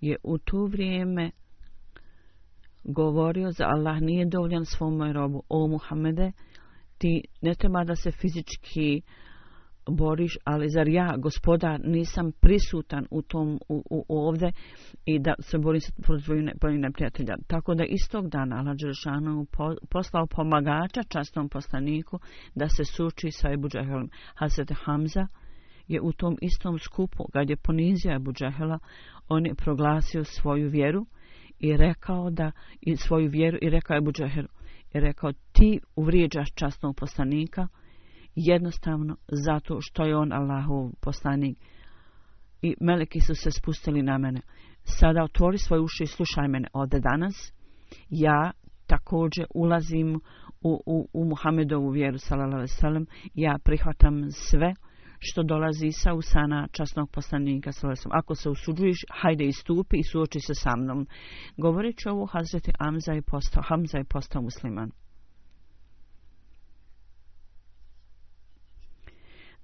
je 0.00 0.16
u 0.22 0.38
to 0.38 0.64
vrijeme 0.64 1.30
govorio 2.84 3.50
za 3.50 3.64
Allah 3.64 4.00
nije 4.00 4.26
dovoljan 4.26 4.64
svom 4.64 5.12
robu. 5.12 5.42
O 5.48 5.66
Muhammede, 5.66 6.32
ti 6.98 7.22
ne 7.42 7.54
treba 7.54 7.84
da 7.84 7.96
se 7.96 8.10
fizički 8.10 9.02
uh, 9.04 9.25
boriš, 9.88 10.38
ali 10.44 10.70
zar 10.70 10.88
ja, 10.88 11.14
gospoda, 11.16 11.78
nisam 11.84 12.32
prisutan 12.40 13.06
u 13.10 13.22
tom 13.22 13.58
u, 13.68 13.82
u, 13.90 14.04
ovde 14.08 14.52
i 15.04 15.18
da 15.18 15.34
se 15.40 15.58
borim 15.58 15.80
sa 15.80 15.92
protiv 16.58 16.80
neprijatelja. 16.80 17.36
Tako 17.46 17.74
da 17.74 17.84
istog 17.84 18.28
dana 18.28 18.56
Allah 18.56 18.76
Đeršanu 18.76 19.46
poslao 19.90 20.26
pomagača 20.26 21.02
častnom 21.08 21.48
poslaniku 21.48 22.18
da 22.54 22.68
se 22.68 22.84
suči 22.84 23.30
sa 23.30 23.52
Ebu 23.52 23.68
Džehelom. 23.68 24.10
Hazret 24.34 24.72
Hamza 24.84 25.26
je 25.88 26.00
u 26.00 26.12
tom 26.12 26.36
istom 26.40 26.78
skupu, 26.78 27.24
kad 27.32 27.50
je 27.50 27.56
ponizio 27.56 28.14
Ebu 28.14 28.32
Džehela, 28.32 28.78
on 29.28 29.46
je 29.46 29.54
proglasio 29.54 30.24
svoju 30.24 30.68
vjeru 30.68 31.06
i 31.58 31.76
rekao 31.76 32.30
da, 32.30 32.52
i 32.80 32.96
svoju 32.96 33.30
vjeru 33.30 33.58
i 33.62 33.70
rekao 33.70 33.96
Ebu 33.96 34.12
Džehelu, 34.12 34.48
i 34.94 35.00
rekao 35.00 35.32
ti 35.52 35.80
uvrijeđaš 35.96 36.48
častnog 36.54 36.96
poslanika, 36.96 37.68
jednostavno 38.36 39.16
zato 39.28 39.78
što 39.80 40.04
je 40.04 40.16
on 40.16 40.32
Allahov 40.32 40.90
poslanik. 41.00 41.58
I 42.62 42.74
meleki 42.80 43.20
su 43.20 43.34
se 43.34 43.50
spustili 43.50 44.02
na 44.02 44.18
mene. 44.18 44.40
Sada 44.82 45.22
otvori 45.22 45.58
svoje 45.58 45.80
uši 45.80 46.02
i 46.02 46.06
slušaj 46.06 46.48
mene. 46.48 46.68
Od 46.72 46.88
danas 46.88 47.52
ja 48.10 48.50
također 48.86 49.46
ulazim 49.54 50.20
u, 50.60 50.82
u, 50.86 51.08
u 51.12 51.24
Muhammedovu 51.24 51.90
vjeru, 51.90 52.18
salalala 52.18 52.66
salam. 52.66 53.06
Ja 53.34 53.58
prihvatam 53.64 54.30
sve 54.30 54.74
što 55.18 55.42
dolazi 55.42 55.92
sa 55.92 56.14
usana 56.14 56.68
časnog 56.72 57.10
poslanika, 57.10 57.72
salalala 57.72 57.96
Ako 58.10 58.34
se 58.34 58.50
usuđuješ, 58.50 58.98
hajde 59.10 59.44
istupi 59.44 59.96
i 59.98 60.04
suoči 60.04 60.40
se 60.40 60.54
sa 60.54 60.76
mnom. 60.76 61.06
Govoreći 61.56 62.08
ovo, 62.08 62.26
Hazreti 62.26 62.72
Amza 62.78 63.12
je 63.12 63.22
postao, 63.22 63.62
Hamza 63.66 63.98
je 63.98 64.04
postao 64.04 64.42
musliman. 64.42 64.90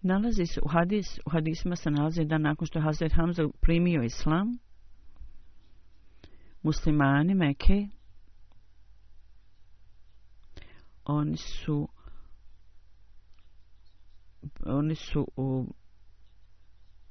Nalazi 0.03 0.47
se 0.47 0.61
u, 0.65 0.69
hadis, 0.69 1.19
u 1.27 1.31
hadisima 1.31 1.77
se 1.77 1.91
nalazi 1.91 2.25
da 2.25 2.39
nakon 2.39 2.67
što 2.67 2.81
Hazret 2.81 3.13
Hamza 3.13 3.49
primio 3.61 4.03
islam, 4.03 4.59
muslimani 6.63 7.35
Meke, 7.35 7.89
oni 11.05 11.37
su 11.37 11.89
oni 14.67 14.95
su 14.95 15.27
u 15.37 15.67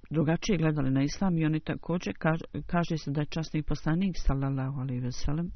drugačije 0.10 0.58
gledali 0.58 0.92
na 0.92 1.04
islam 1.04 1.38
i 1.38 1.46
oni 1.46 1.60
također 1.60 2.14
kaže, 2.20 2.44
kaže 2.68 2.98
se 2.98 3.12
da 3.12 3.22
je 3.22 3.26
časni 3.26 3.64
poslanik 3.64 4.16
sallallahu 4.18 4.80
alaihi 4.80 5.02
ve 5.02 5.12
sellem 5.12 5.52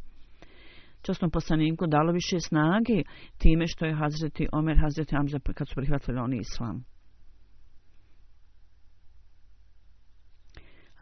časnom 1.01 1.31
poslaniku 1.31 1.87
dalo 1.87 2.11
više 2.11 2.39
snage 2.39 3.03
time 3.37 3.67
što 3.67 3.85
je 3.85 3.95
Hazreti 3.95 4.47
Omer, 4.51 4.77
Hazreti 4.81 5.15
Hamza 5.15 5.39
kad 5.55 5.67
su 5.67 5.75
prihvatili 5.75 6.17
oni 6.19 6.37
islam. 6.37 6.85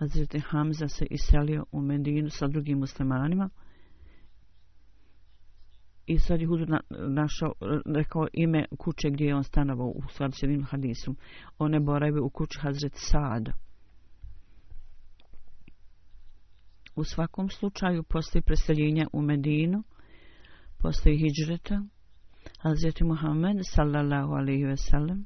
Hazreti 0.03 0.39
Hamza 0.39 0.87
se 0.87 1.05
iselio 1.09 1.65
u 1.71 1.81
Medinu 1.81 2.29
sa 2.29 2.47
drugim 2.47 2.79
muslimanima 2.79 3.49
i 6.05 6.19
sad 6.19 6.41
je 6.41 6.47
Huzur 6.47 6.67
našao, 7.09 7.53
rekao 7.85 8.27
ime 8.33 8.65
kuće 8.77 9.09
gdje 9.09 9.25
je 9.25 9.35
on 9.35 9.43
stanovao 9.43 9.87
u 9.87 10.01
skladu 10.13 10.33
s 10.39 10.43
jednim 10.43 10.63
hadisom. 10.63 11.17
One 11.57 11.77
je 12.05 12.21
u 12.21 12.29
kući 12.29 12.59
Hazret 12.61 12.93
Sada. 12.95 13.51
U 16.95 17.03
svakom 17.03 17.49
slučaju 17.49 18.03
posle 18.03 18.41
preseljenja 18.41 19.07
u 19.13 19.21
Medinu, 19.21 19.83
posle 20.77 21.11
hijđreta, 21.11 21.83
Hazret 22.59 23.01
Muhammed 23.01 23.57
sallallahu 23.63 24.33
alaihi 24.33 24.65
ve 24.65 24.77
sellem 24.77 25.25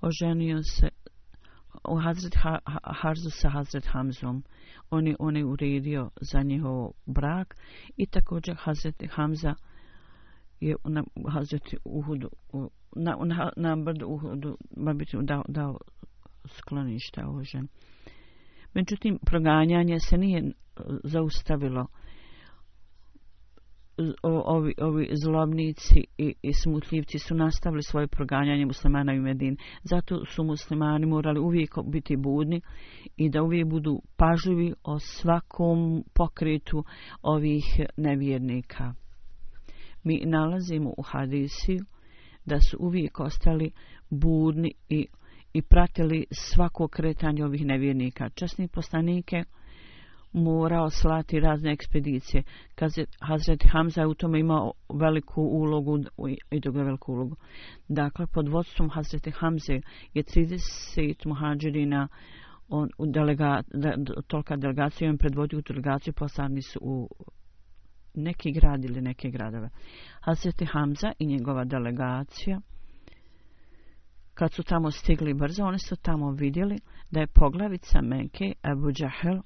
oženio 0.00 0.62
se 0.62 0.88
u 1.88 1.96
Hazret 1.96 2.34
ha, 2.34 2.58
Harzu 2.84 3.30
sa 3.30 3.48
Hazret 3.48 3.86
Hamzom. 3.86 4.42
On 4.90 5.06
je, 5.06 5.16
on 5.18 5.36
je 5.36 5.44
uredio 5.44 6.10
za 6.20 6.42
njihov 6.42 6.90
brak 7.06 7.56
i 7.96 8.06
također 8.06 8.54
Hazret 8.58 9.02
Hamza 9.10 9.54
je 10.60 10.76
na 10.84 11.04
Hazret 11.28 11.74
Uhudu, 11.84 12.30
na, 12.96 13.16
na, 13.24 13.52
na 13.56 13.76
brdu 13.76 14.06
Uhudu, 14.06 14.56
babiti 14.76 15.16
dao, 15.22 15.44
dao 15.48 15.78
sklonište 16.48 17.24
ovo 17.24 17.44
žen. 17.44 17.68
Međutim, 18.74 19.18
proganjanje 19.26 20.00
se 20.00 20.18
nije 20.18 20.38
e, 20.38 20.52
zaustavilo 21.04 21.86
ovi, 24.22 24.74
ovi 24.78 25.08
zlobnici 25.22 26.04
i, 26.18 26.34
i 26.42 26.52
smutljivci 26.52 27.18
su 27.18 27.34
nastavili 27.34 27.82
svoje 27.82 28.06
proganjanje 28.06 28.66
muslimana 28.66 29.12
u 29.12 29.16
Medin. 29.16 29.56
Zato 29.82 30.24
su 30.24 30.44
muslimani 30.44 31.06
morali 31.06 31.40
uvijek 31.40 31.74
biti 31.86 32.16
budni 32.16 32.60
i 33.16 33.30
da 33.30 33.42
uvijek 33.42 33.66
budu 33.66 34.02
pažljivi 34.16 34.74
o 34.82 34.98
svakom 34.98 36.04
pokretu 36.14 36.84
ovih 37.22 37.64
nevjernika. 37.96 38.94
Mi 40.04 40.22
nalazimo 40.24 40.94
u 40.98 41.02
hadisiju 41.02 41.84
da 42.44 42.60
su 42.60 42.76
uvijek 42.80 43.20
ostali 43.20 43.70
budni 44.10 44.72
i, 44.88 45.06
i 45.52 45.62
pratili 45.62 46.26
svako 46.30 46.88
kretanje 46.88 47.44
ovih 47.44 47.66
nevjernika. 47.66 48.30
Časni 48.30 48.68
poslanike 48.68 49.44
morao 50.36 50.90
slati 50.90 51.40
razne 51.40 51.72
ekspedicije. 51.72 52.42
Hazret 53.20 53.64
Hamza 53.72 54.00
je 54.00 54.06
u 54.06 54.14
tome 54.14 54.40
imao 54.40 54.72
veliku 54.94 55.42
ulogu 55.42 55.98
i 56.50 56.60
dobro 56.60 56.84
veliku 56.84 57.12
ulogu. 57.12 57.36
Dakle, 57.88 58.26
pod 58.26 58.48
vodstvom 58.48 58.90
Hazreti 58.90 59.30
Hamze 59.30 59.80
je 60.14 60.22
30 60.22 61.26
muhađirina 61.26 62.08
on 62.68 62.88
u 62.98 63.06
delega, 63.06 63.62
de, 63.74 63.94
tolika 64.26 64.56
delegacija 64.56 65.10
on 65.10 65.18
predvodio 65.18 65.58
u 65.58 65.62
delegaciju 65.62 66.12
poslani 66.12 66.62
su 66.62 66.78
u 66.82 67.08
neki 68.14 68.52
grad 68.52 68.84
ili 68.84 69.00
neke 69.00 69.30
gradove. 69.30 69.70
Hazreti 70.20 70.64
Hamza 70.64 71.12
i 71.18 71.26
njegova 71.26 71.64
delegacija 71.64 72.60
kad 74.34 74.52
su 74.52 74.62
tamo 74.62 74.90
stigli 74.90 75.34
brzo, 75.34 75.64
oni 75.64 75.78
su 75.78 75.96
tamo 75.96 76.30
vidjeli 76.30 76.78
da 77.10 77.20
je 77.20 77.26
poglavica 77.26 78.00
Menke, 78.02 78.52
Abu 78.62 78.92
Džahel 78.92 79.40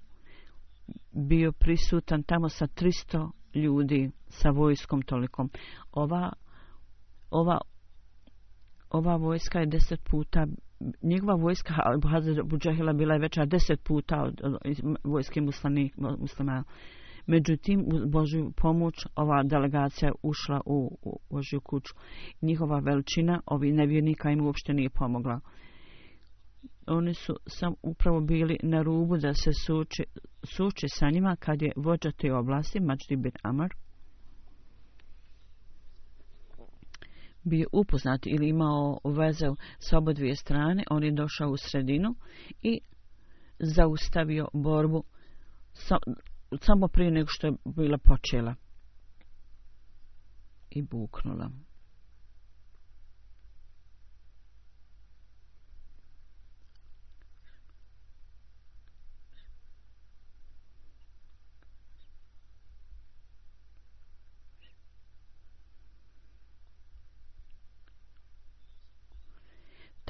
bio 1.13 1.53
prisutan 1.53 2.23
tamo 2.23 2.49
sa 2.49 2.67
300 2.67 3.31
ljudi 3.55 4.11
sa 4.29 4.51
vojskom 4.51 5.03
tolikom. 5.03 5.51
Ova, 5.93 6.33
ova, 7.31 7.59
ova 8.91 9.17
vojska 9.17 9.59
je 9.61 9.67
deset 9.67 10.01
puta, 10.11 10.47
njegova 11.03 11.35
vojska 11.35 11.75
Hazar 12.11 12.45
Budžahila 12.45 12.93
bila 12.93 13.15
je 13.15 13.21
veća 13.21 13.45
deset 13.45 13.85
puta 13.85 14.23
od, 14.23 14.41
od, 14.43 14.55
od 14.55 14.97
vojske 15.05 15.41
muslimana. 15.41 16.65
Međutim, 17.27 17.81
u 17.81 18.11
Božju 18.11 18.53
pomoć 18.57 18.95
ova 19.15 19.43
delegacija 19.43 20.13
ušla 20.23 20.61
u, 20.67 20.99
u 21.03 21.19
Božju 21.31 21.61
kuću. 21.61 21.95
Njihova 22.43 22.79
veličina, 22.79 23.41
ovi 23.47 23.73
nevjernika 23.73 24.31
im 24.31 24.47
uopšte 24.47 24.73
nije 24.73 24.91
pomogla. 24.91 25.41
Oni 26.87 27.15
su 27.15 27.37
sam 27.47 27.75
upravo 27.83 28.21
bili 28.21 28.59
na 28.63 28.83
rubu 28.83 29.17
da 29.17 29.35
se 29.35 29.51
suče, 29.67 30.03
suče 30.45 30.87
sa 30.89 31.11
njima 31.11 31.37
kad 31.37 31.63
je 31.63 31.73
vođa 31.77 32.11
te 32.11 32.33
oblasti, 32.33 32.81
Mađdi 32.81 33.17
bin 33.17 33.33
Amar, 33.43 33.71
bio 37.45 37.69
upoznat 37.73 38.27
ili 38.27 38.49
imao 38.49 38.99
veze 39.05 39.47
s 39.79 39.93
obo 39.93 40.13
dvije 40.13 40.37
strane, 40.37 40.85
on 40.91 41.05
je 41.05 41.13
došao 41.13 41.51
u 41.51 41.57
sredinu 41.57 42.15
i 42.63 42.81
zaustavio 43.59 44.49
borbu 44.53 45.05
sa, 45.73 45.97
samo 46.61 46.89
prije 46.89 47.11
nego 47.11 47.27
što 47.31 47.47
je 47.47 47.53
bila 47.65 47.99
počela 47.99 48.55
i 50.71 50.83
buknula. 50.83 51.51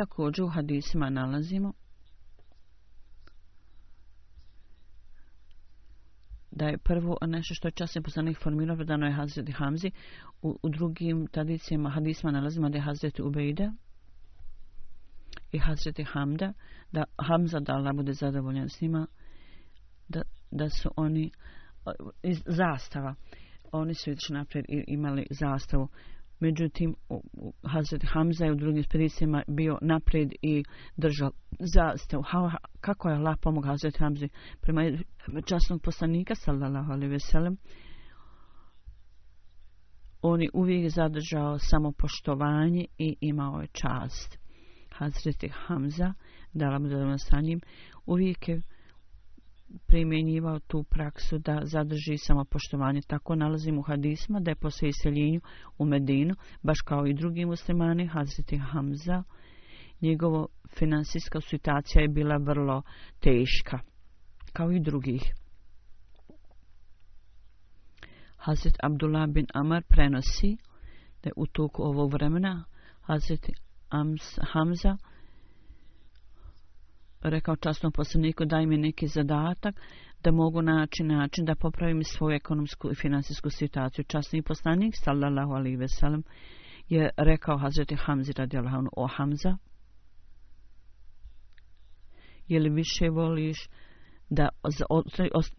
Također 0.00 0.44
u 0.44 0.48
hadisima 0.48 1.10
nalazimo 1.10 1.72
da 6.50 6.66
je 6.66 6.78
prvo 6.78 7.16
nešto 7.26 7.54
što 7.54 7.68
je 7.68 7.72
časni 7.72 8.02
poslanik 8.02 8.38
formirao 8.42 8.76
predano 8.76 9.06
je 9.06 9.12
Hazreti 9.12 9.52
Hamzi. 9.52 9.90
U, 10.42 10.58
u 10.62 10.68
drugim 10.68 11.26
tradicijama 11.26 11.90
hadisma 11.90 12.30
nalazimo 12.30 12.68
da 12.68 12.78
je 12.78 12.82
Hazreti 12.82 13.22
Ubejde 13.22 13.70
i 15.52 15.58
Hazreti 15.58 16.04
Hamda, 16.04 16.52
da 16.92 17.04
Hamza 17.18 17.60
da 17.60 17.72
Allah 17.72 17.94
bude 17.96 18.12
zadovoljan 18.12 18.68
s 18.68 18.80
njima, 18.80 19.06
da, 20.08 20.22
da 20.50 20.70
su 20.70 20.90
oni 20.96 21.30
iz 22.22 22.42
zastava. 22.46 23.14
Oni 23.72 23.94
su 23.94 24.10
išli 24.10 24.34
naprijed 24.34 24.64
i 24.68 24.84
imali 24.86 25.26
zastavu. 25.30 25.88
Međutim, 26.40 26.94
Hazret 27.62 28.02
Hamza 28.12 28.44
je 28.44 28.52
u 28.52 28.54
drugim 28.54 28.82
spedicijama 28.82 29.42
bio 29.48 29.78
napred 29.82 30.32
i 30.42 30.64
držao 30.96 31.30
zastavu. 31.58 32.24
Kako 32.80 33.08
je 33.08 33.16
Allah 33.16 33.36
pomog 33.42 33.64
Hazret 33.66 33.98
Hamzi 33.98 34.28
prema 34.60 34.82
časnog 35.46 35.82
poslanika, 35.82 36.34
sallallahu 36.34 36.92
alaihi 36.92 37.12
veselem, 37.12 37.56
on 40.22 40.42
je 40.42 40.50
uvijek 40.54 40.90
zadržao 40.90 41.58
samopoštovanje 41.58 42.84
i 42.98 43.16
imao 43.20 43.60
je 43.60 43.66
čast. 43.66 44.38
Hazreti 44.92 45.48
Hamza, 45.48 46.12
dala 46.52 46.78
mu 46.78 46.88
da 46.88 47.18
sa 47.18 47.40
njim, 47.40 47.60
uvijek 48.06 48.48
je 48.48 48.62
primjenjivao 49.86 50.58
tu 50.58 50.82
praksu 50.82 51.38
da 51.38 51.60
zadrži 51.64 52.18
samopoštovanje. 52.18 53.00
Tako 53.06 53.34
nalazimo 53.34 53.80
u 53.80 53.82
hadisma 53.82 54.40
da 54.40 54.50
je 54.50 54.54
posle 54.54 54.88
iseljenju 54.88 55.40
u 55.78 55.84
Medinu, 55.84 56.34
baš 56.62 56.80
kao 56.80 57.06
i 57.06 57.14
drugi 57.14 57.44
muslimani, 57.44 58.06
Hazreti 58.06 58.58
Hamza, 58.58 59.22
njegovo 60.00 60.48
finansijska 60.78 61.40
situacija 61.40 62.02
je 62.02 62.08
bila 62.08 62.36
vrlo 62.36 62.82
teška, 63.20 63.78
kao 64.52 64.72
i 64.72 64.80
drugih. 64.80 65.22
Hazret 68.36 68.74
Abdullah 68.82 69.28
bin 69.28 69.46
Amar 69.54 69.82
prenosi 69.88 70.56
da 71.22 71.28
je 71.28 71.32
u 71.36 71.46
toku 71.46 71.82
ovog 71.82 72.12
vremena 72.12 72.64
Hazret 73.00 73.46
Hamza 74.52 74.96
rekao 77.20 77.56
časnom 77.56 77.92
poslaniku 77.92 78.44
daj 78.44 78.66
mi 78.66 78.76
neki 78.76 79.06
zadatak 79.06 79.74
da 80.24 80.30
mogu 80.30 80.62
naći 80.62 81.02
način 81.02 81.44
da 81.44 81.54
popravim 81.54 82.04
svoju 82.04 82.34
ekonomsku 82.34 82.90
i 82.90 82.94
finansijsku 82.94 83.50
situaciju. 83.50 84.04
Časni 84.04 84.42
poslanik, 84.42 84.94
sallallahu 84.96 85.52
alaihi 85.52 85.76
ve 85.76 85.88
sellem, 85.88 86.22
je 86.88 87.10
rekao 87.16 87.58
Hazreti 87.58 87.96
Hamzi 87.96 88.32
radijallahu 88.36 88.88
o 88.96 89.06
Hamza, 89.06 89.56
je 92.48 92.60
li 92.60 92.70
više 92.70 93.08
voliš 93.08 93.68
da 94.30 94.48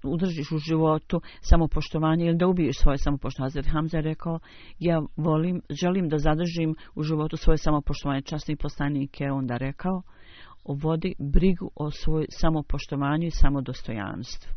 udržiš 0.04 0.52
u 0.52 0.58
životu 0.58 1.21
samopoštovanje 1.41 2.26
ili 2.26 2.38
da 2.38 2.47
ubiješ 2.47 2.76
svoje 2.80 2.97
samopoštovanje. 2.97 3.45
Hazreti 3.45 3.69
Hamza 3.69 3.97
je 3.97 4.02
rekao, 4.02 4.39
ja 4.80 5.02
volim, 5.15 5.62
želim 5.69 6.10
da 6.10 6.17
zadržim 6.17 6.76
u 6.95 7.04
životu 7.04 7.38
svoje 7.38 7.58
samopoštovanje. 7.58 8.21
Časni 8.21 8.56
poslanik 8.56 9.21
je 9.21 9.32
onda 9.32 9.58
rekao, 9.58 10.02
vodi 10.65 11.15
brigu 11.19 11.71
o 11.76 11.91
svoj 11.91 12.26
samopoštovanju 12.30 13.28
i 13.28 13.32
samodostojanstvu. 13.32 14.54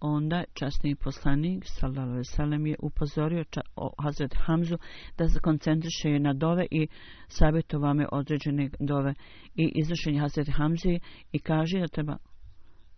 Onda 0.00 0.44
časni 0.54 0.94
poslanik 0.94 1.64
sallallahu 1.66 2.06
alejhi 2.06 2.18
ve 2.18 2.24
sellem 2.24 2.66
je 2.66 2.76
upozorio 2.82 3.44
ča, 3.44 3.60
o 3.76 3.90
Hazret 4.02 4.34
Hamzu 4.46 4.78
da 5.18 5.28
se 5.28 5.40
koncentriše 5.40 6.18
na 6.18 6.32
dove 6.32 6.66
i 6.70 6.88
savjetovao 7.28 7.94
me 7.94 8.06
određene 8.12 8.70
dove 8.80 9.14
i 9.54 9.72
izvršenje 9.74 10.20
Hazret 10.20 10.48
Hamzi 10.56 11.00
i 11.32 11.38
kaže 11.38 11.80
da 11.80 11.88
treba 11.88 12.16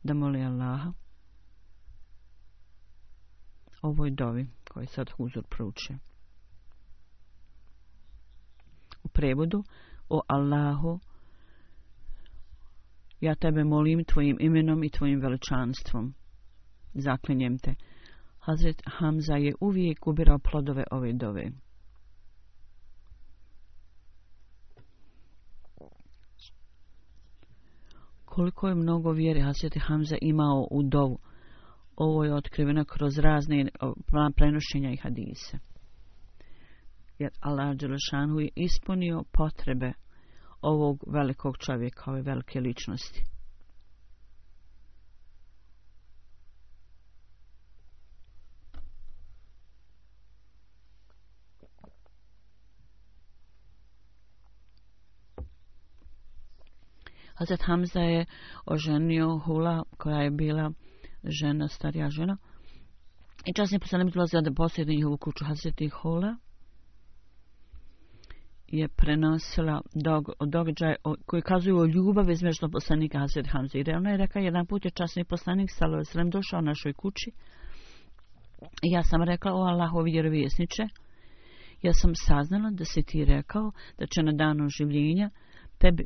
da 0.02 0.14
moli 0.14 0.42
Allaha 0.42 0.92
ovoj 3.82 4.10
dovi 4.10 4.46
koji 4.70 4.86
sad 4.86 5.10
huzur 5.10 5.44
prouče. 5.50 5.94
U 9.04 9.08
prevodu 9.08 9.64
o 10.08 10.20
Allahu 10.26 11.00
ja 13.20 13.34
tebe 13.34 13.64
molim 13.64 14.04
tvojim 14.04 14.36
imenom 14.40 14.84
i 14.84 14.90
tvojim 14.90 15.20
veličanstvom. 15.20 16.14
Zaklinjem 16.94 17.58
te. 17.58 17.74
Hazret 18.38 18.82
Hamza 18.86 19.34
je 19.34 19.54
uvijek 19.60 20.06
ubirao 20.06 20.38
plodove 20.38 20.84
ove 20.90 21.12
dove. 21.12 21.50
Koliko 28.24 28.68
je 28.68 28.74
mnogo 28.74 29.10
vjere 29.10 29.40
Hazret 29.40 29.76
Hamza 29.86 30.16
imao 30.20 30.68
u 30.70 30.82
dovu 30.82 31.18
ovo 32.02 32.24
je 32.24 32.34
otkriveno 32.34 32.84
kroz 32.84 33.18
razne 33.18 33.68
prenošenja 34.36 34.90
i 34.90 34.96
hadise. 34.96 35.58
Jer 37.18 37.30
Allah 37.40 37.76
Đelešanu 37.76 38.40
je 38.40 38.48
ispunio 38.56 39.24
potrebe 39.32 39.92
ovog 40.60 41.04
velikog 41.06 41.58
čovjeka, 41.58 42.10
ove 42.10 42.22
velike 42.22 42.60
ličnosti. 42.60 43.22
Hazret 57.34 57.62
Hamza 57.62 58.00
je 58.00 58.26
oženio 58.66 59.38
Hula 59.38 59.82
koja 59.96 60.22
je 60.22 60.30
bila 60.30 60.72
žena, 61.24 61.68
starija 61.68 62.10
žena. 62.10 62.36
I 63.46 63.52
časni 63.52 63.78
poslanik 63.78 64.14
dolazi 64.14 64.36
da 64.42 64.52
posjedi 64.56 64.96
njihovu 64.96 65.16
kuću 65.16 65.44
Hazreti 65.44 65.88
Hola. 65.88 66.36
je 68.72 68.88
prenosila 68.88 69.80
dog, 69.94 70.30
događaj 70.46 70.94
o, 71.04 71.14
koji 71.26 71.42
kazuju 71.42 71.78
o 71.78 71.86
ljubavi 71.86 72.32
između 72.32 72.70
poslanika 72.72 73.18
Hazret 73.18 73.46
Hamzire. 73.52 73.92
I 73.92 73.96
ona 73.96 74.10
je 74.10 74.16
rekla, 74.16 74.40
jedan 74.40 74.66
put 74.66 74.84
je 74.84 74.90
časni 74.90 75.24
poslanik 75.24 75.70
Salove 75.70 76.04
Srem 76.04 76.30
došao 76.30 76.58
u 76.58 76.62
našoj 76.62 76.92
kući. 76.92 77.30
I 78.82 78.90
ja 78.90 79.02
sam 79.02 79.22
rekla, 79.22 79.52
o 79.54 79.62
Allahovi 79.62 80.10
vjerovjesniče, 80.10 80.82
ja 81.82 81.92
sam 81.92 82.12
saznala 82.14 82.70
da 82.70 82.84
si 82.84 83.02
ti 83.02 83.24
rekao 83.24 83.72
da 83.98 84.06
će 84.06 84.22
na 84.22 84.32
danu 84.32 84.68
življenja 84.68 85.30
tebi 85.78 86.04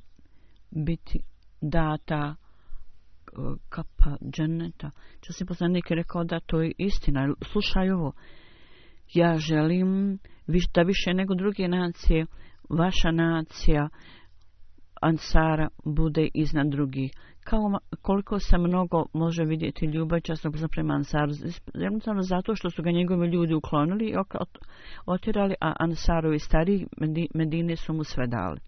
biti 0.71 1.21
data 1.61 2.35
kapa 3.69 4.17
dženeta. 4.33 4.91
Časni 5.21 5.47
poslanik 5.47 5.91
je 5.91 5.97
rekao 5.97 6.25
da 6.25 6.41
to 6.41 6.63
je 6.63 6.73
istina. 6.79 7.35
Slušaj 7.53 7.91
ovo, 7.91 8.13
ja 9.15 9.37
želim 9.39 10.19
da 10.75 10.83
više 10.83 11.15
nego 11.15 11.35
druge 11.35 11.69
nacije 11.69 12.27
vaša 12.69 13.11
nacija 13.11 13.89
Ansara 15.01 15.69
bude 15.85 16.29
iznad 16.35 16.67
drugih. 16.67 17.13
Kao 17.45 17.79
koliko 18.03 18.39
se 18.39 18.59
mnogo 18.59 19.05
može 19.13 19.45
vidjeti 19.45 19.87
ljubav 19.87 20.21
časnog 20.21 20.57
za 20.57 20.69
prema 20.69 20.95
Ansaru. 20.95 21.33
Jednostavno 21.75 22.23
zato 22.23 22.55
što 22.55 22.71
su 22.71 22.83
ga 22.83 22.91
njegovi 22.91 23.29
ljudi 23.29 23.55
uklonili 23.55 24.05
i 24.05 24.15
otirali, 25.07 25.55
a 25.61 25.73
Ansarovi 25.79 26.39
stari 26.39 26.87
Medine 27.35 27.77
su 27.77 27.93
mu 27.93 28.05
sve 28.05 28.27
dali. 28.27 28.61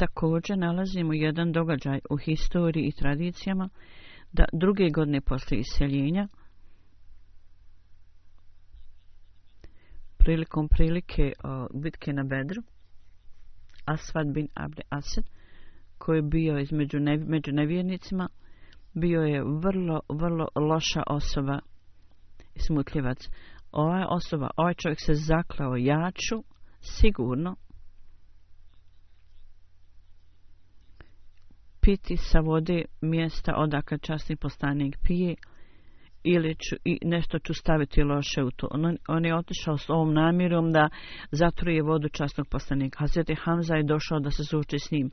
Također 0.00 0.58
nalazimo 0.58 1.12
jedan 1.12 1.52
događaj 1.52 1.98
u 2.10 2.16
historiji 2.16 2.86
i 2.86 2.92
tradicijama 2.92 3.68
da 4.32 4.44
druge 4.52 4.90
godine 4.90 5.20
posle 5.20 5.58
iseljenja 5.58 6.28
prilikom 10.18 10.68
prilike 10.68 11.32
o, 11.44 11.66
bitke 11.74 12.12
na 12.12 12.22
Bedru, 12.22 12.62
Asvad 13.84 14.26
bin 14.34 14.48
Abde 14.54 14.82
Asad, 14.88 15.24
koji 15.98 16.18
je 16.18 16.22
bio 16.22 16.58
između 16.58 16.98
ne, 16.98 17.16
među 17.16 17.52
nevjernicima, 17.52 18.28
bio 18.94 19.20
je 19.20 19.44
vrlo, 19.44 20.00
vrlo 20.08 20.48
loša 20.54 21.02
osoba 21.06 21.58
i 22.54 22.60
smutljivac. 22.60 23.18
Ova 23.72 24.06
osoba, 24.10 24.50
ovaj 24.56 24.74
čovjek 24.74 24.98
se 25.00 25.14
zaklao 25.14 25.76
jaču, 25.76 26.44
sigurno, 26.80 27.56
piti 31.90 32.16
sa 32.16 32.40
vode 32.40 32.84
mjesta 33.00 33.54
odakle 33.56 33.98
časni 33.98 34.36
postanik 34.36 34.96
pije, 35.04 35.34
ili 36.24 36.54
ću, 36.54 36.76
i 36.84 36.98
nešto 37.02 37.38
ću 37.38 37.54
staviti 37.54 38.02
loše 38.02 38.42
u 38.42 38.50
to. 38.50 38.68
On, 38.70 38.96
on 39.08 39.24
je 39.24 39.36
otišao 39.36 39.78
s 39.78 39.90
ovom 39.90 40.14
namjerom 40.14 40.72
da 40.72 40.88
zatruje 41.30 41.82
vodu 41.82 42.08
časnog 42.08 42.46
poslanika. 42.50 42.98
Hazret 42.98 43.30
Hamza 43.44 43.74
je 43.74 43.82
došao 43.82 44.20
da 44.20 44.30
se 44.30 44.44
suči 44.44 44.78
s 44.78 44.90
njim. 44.90 45.10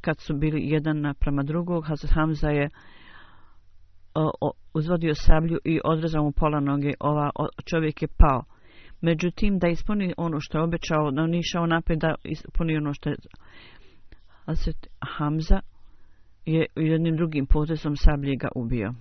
Kad 0.00 0.18
su 0.18 0.34
bili 0.36 0.60
jedan 0.64 1.00
naprama 1.00 1.42
drugog, 1.42 1.86
Hazret 1.86 2.12
Hamza 2.14 2.48
je 2.48 2.68
o, 4.14 4.30
o, 4.40 4.50
uzvodio 4.74 5.14
sablju 5.14 5.58
i 5.64 5.80
odrezao 5.84 6.24
mu 6.24 6.32
pola 6.32 6.60
noge. 6.60 6.90
Ova 7.00 7.30
o, 7.34 7.48
čovjek 7.70 8.02
je 8.02 8.08
pao. 8.18 8.44
Međutim, 9.00 9.58
da 9.58 9.68
ispuni 9.68 10.14
ono 10.16 10.40
što 10.40 10.58
je 10.58 10.64
obećao, 10.64 11.10
da 11.10 11.22
on 11.22 11.34
išao 11.34 11.66
napred 11.66 11.98
da 11.98 12.14
ispuni 12.24 12.76
ono 12.76 12.94
što 12.94 13.10
je 13.10 13.16
Hazret 14.46 14.86
Hamza 15.16 15.60
je 16.52 16.66
jednim 16.76 17.16
drugim 17.16 17.46
potezom 17.46 17.96
sablje 17.96 18.36
ga 18.36 18.48
ubio 18.54 18.94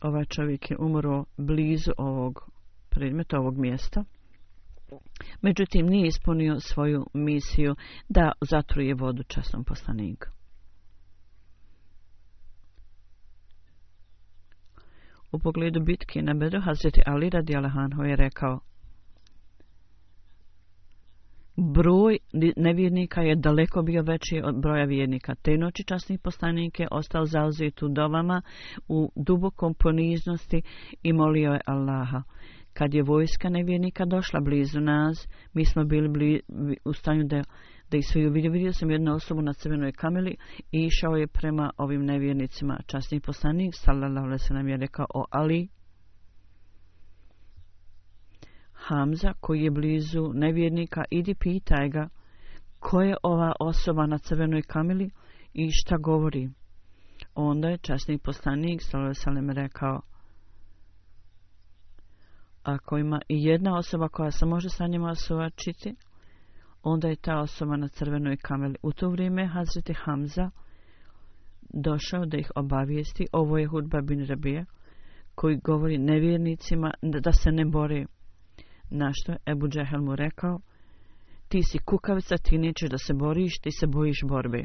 ovaj 0.00 0.24
čovjek 0.24 0.70
je 0.70 0.76
umro 0.80 1.24
blizu 1.36 1.92
ovog 1.96 2.50
predmeta, 2.90 3.38
ovog 3.38 3.58
mjesta. 3.58 4.04
Međutim, 5.42 5.86
nije 5.86 6.06
ispunio 6.06 6.60
svoju 6.60 7.06
misiju 7.14 7.74
da 8.08 8.32
zatruje 8.50 8.94
vodu 8.94 9.22
časnom 9.22 9.64
poslaniku. 9.64 10.26
U 15.32 15.38
pogledu 15.38 15.80
bitke 15.80 16.22
na 16.22 16.34
Bedru, 16.34 16.60
Hazreti 16.60 17.02
Ali 17.06 17.30
radi 17.30 17.56
Alahanho 17.56 18.02
je 18.02 18.16
rekao 18.16 18.60
broj 21.58 22.18
nevjernika 22.56 23.20
je 23.20 23.36
daleko 23.36 23.82
bio 23.82 24.02
veći 24.02 24.40
od 24.44 24.60
broja 24.60 24.84
vjernika. 24.84 25.34
Te 25.34 25.56
noći 25.56 25.84
časni 25.84 26.18
poslanik 26.18 26.80
je 26.80 26.88
ostao 26.90 27.24
zauzet 27.24 27.82
u 27.82 27.88
dovama 27.88 28.42
u 28.88 29.12
dubokom 29.16 29.74
poniznosti 29.74 30.62
i 31.02 31.12
molio 31.12 31.52
je 31.52 31.60
Allaha. 31.66 32.22
Kad 32.72 32.94
je 32.94 33.02
vojska 33.02 33.48
nevjernika 33.48 34.04
došla 34.04 34.40
blizu 34.40 34.80
nas, 34.80 35.28
mi 35.54 35.64
smo 35.64 35.84
bili 35.84 36.08
bli, 36.08 36.40
u 36.84 36.92
stanju 36.92 37.24
da, 37.24 37.42
da 37.90 37.96
ih 37.96 38.04
sve 38.06 38.28
uvidio. 38.28 38.52
Vidio 38.52 38.72
sam 38.72 38.90
jednu 38.90 39.14
osobu 39.14 39.42
na 39.42 39.52
crvenoj 39.52 39.92
kameli 39.92 40.36
i 40.72 40.84
išao 40.84 41.16
je 41.16 41.26
prema 41.26 41.70
ovim 41.76 42.04
nevjernicima. 42.04 42.80
Časni 42.86 43.20
poslanik, 43.20 43.74
sallallahu 43.74 44.26
alaihi 44.26 44.44
sallam, 44.48 44.68
je 44.68 44.76
rekao 44.76 45.06
o 45.14 45.24
Ali, 45.30 45.68
Hamza 48.86 49.32
koji 49.40 49.62
je 49.62 49.70
blizu 49.70 50.32
nevjernika, 50.34 51.04
idi 51.10 51.34
pitaj 51.34 51.88
ga 51.88 52.08
ko 52.78 53.00
je 53.02 53.16
ova 53.22 53.52
osoba 53.60 54.06
na 54.06 54.18
crvenoj 54.18 54.62
kamili 54.62 55.10
i 55.52 55.70
šta 55.70 55.96
govori. 55.96 56.50
Onda 57.34 57.68
je 57.68 57.78
časni 57.78 58.18
poslanik 58.18 58.82
Salosalem 58.82 59.50
rekao 59.50 60.00
ako 62.62 62.98
ima 62.98 63.20
i 63.28 63.44
jedna 63.44 63.76
osoba 63.78 64.08
koja 64.08 64.30
se 64.30 64.46
može 64.46 64.68
sa 64.68 64.86
njima 64.86 65.14
suočiti, 65.14 65.96
onda 66.82 67.08
je 67.08 67.16
ta 67.16 67.40
osoba 67.40 67.76
na 67.76 67.88
crvenoj 67.88 68.36
kameli. 68.36 68.74
U 68.82 68.92
to 68.92 69.08
vrijeme 69.08 69.46
Hazreti 69.46 69.94
Hamza 69.94 70.50
došao 71.74 72.26
da 72.26 72.36
ih 72.36 72.50
obavijesti. 72.54 73.26
Ovo 73.32 73.58
je 73.58 73.66
hudba 73.66 74.00
bin 74.00 74.26
Rabije, 74.26 74.64
koji 75.34 75.60
govori 75.64 75.98
nevjernicima 75.98 76.90
da 77.02 77.32
se 77.32 77.52
ne 77.52 77.64
bore 77.64 78.06
Na 78.90 79.10
što 79.14 79.32
je 79.32 79.38
Ebu 79.46 79.68
Džehel 79.68 80.00
mu 80.00 80.16
rekao, 80.16 80.60
ti 81.48 81.62
si 81.62 81.78
kukavica, 81.78 82.36
ti 82.38 82.58
nećeš 82.58 82.90
da 82.90 82.98
se 82.98 83.14
boriš, 83.14 83.58
ti 83.58 83.70
se 83.70 83.86
bojiš 83.86 84.20
borbe. 84.28 84.64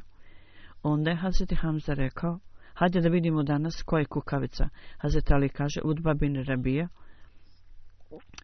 Onda 0.83 1.09
je 1.09 1.15
Hazreti 1.17 1.55
Hamza 1.55 1.93
rekao, 1.93 2.39
hajde 2.73 3.01
da 3.01 3.09
vidimo 3.09 3.43
danas 3.43 3.83
ko 3.85 3.97
je 3.97 4.05
kukavica. 4.05 4.69
Hazreti 4.97 5.33
Ali 5.33 5.49
kaže, 5.49 5.81
Udba 5.83 6.13
bin 6.13 6.43
Rabija. 6.47 6.87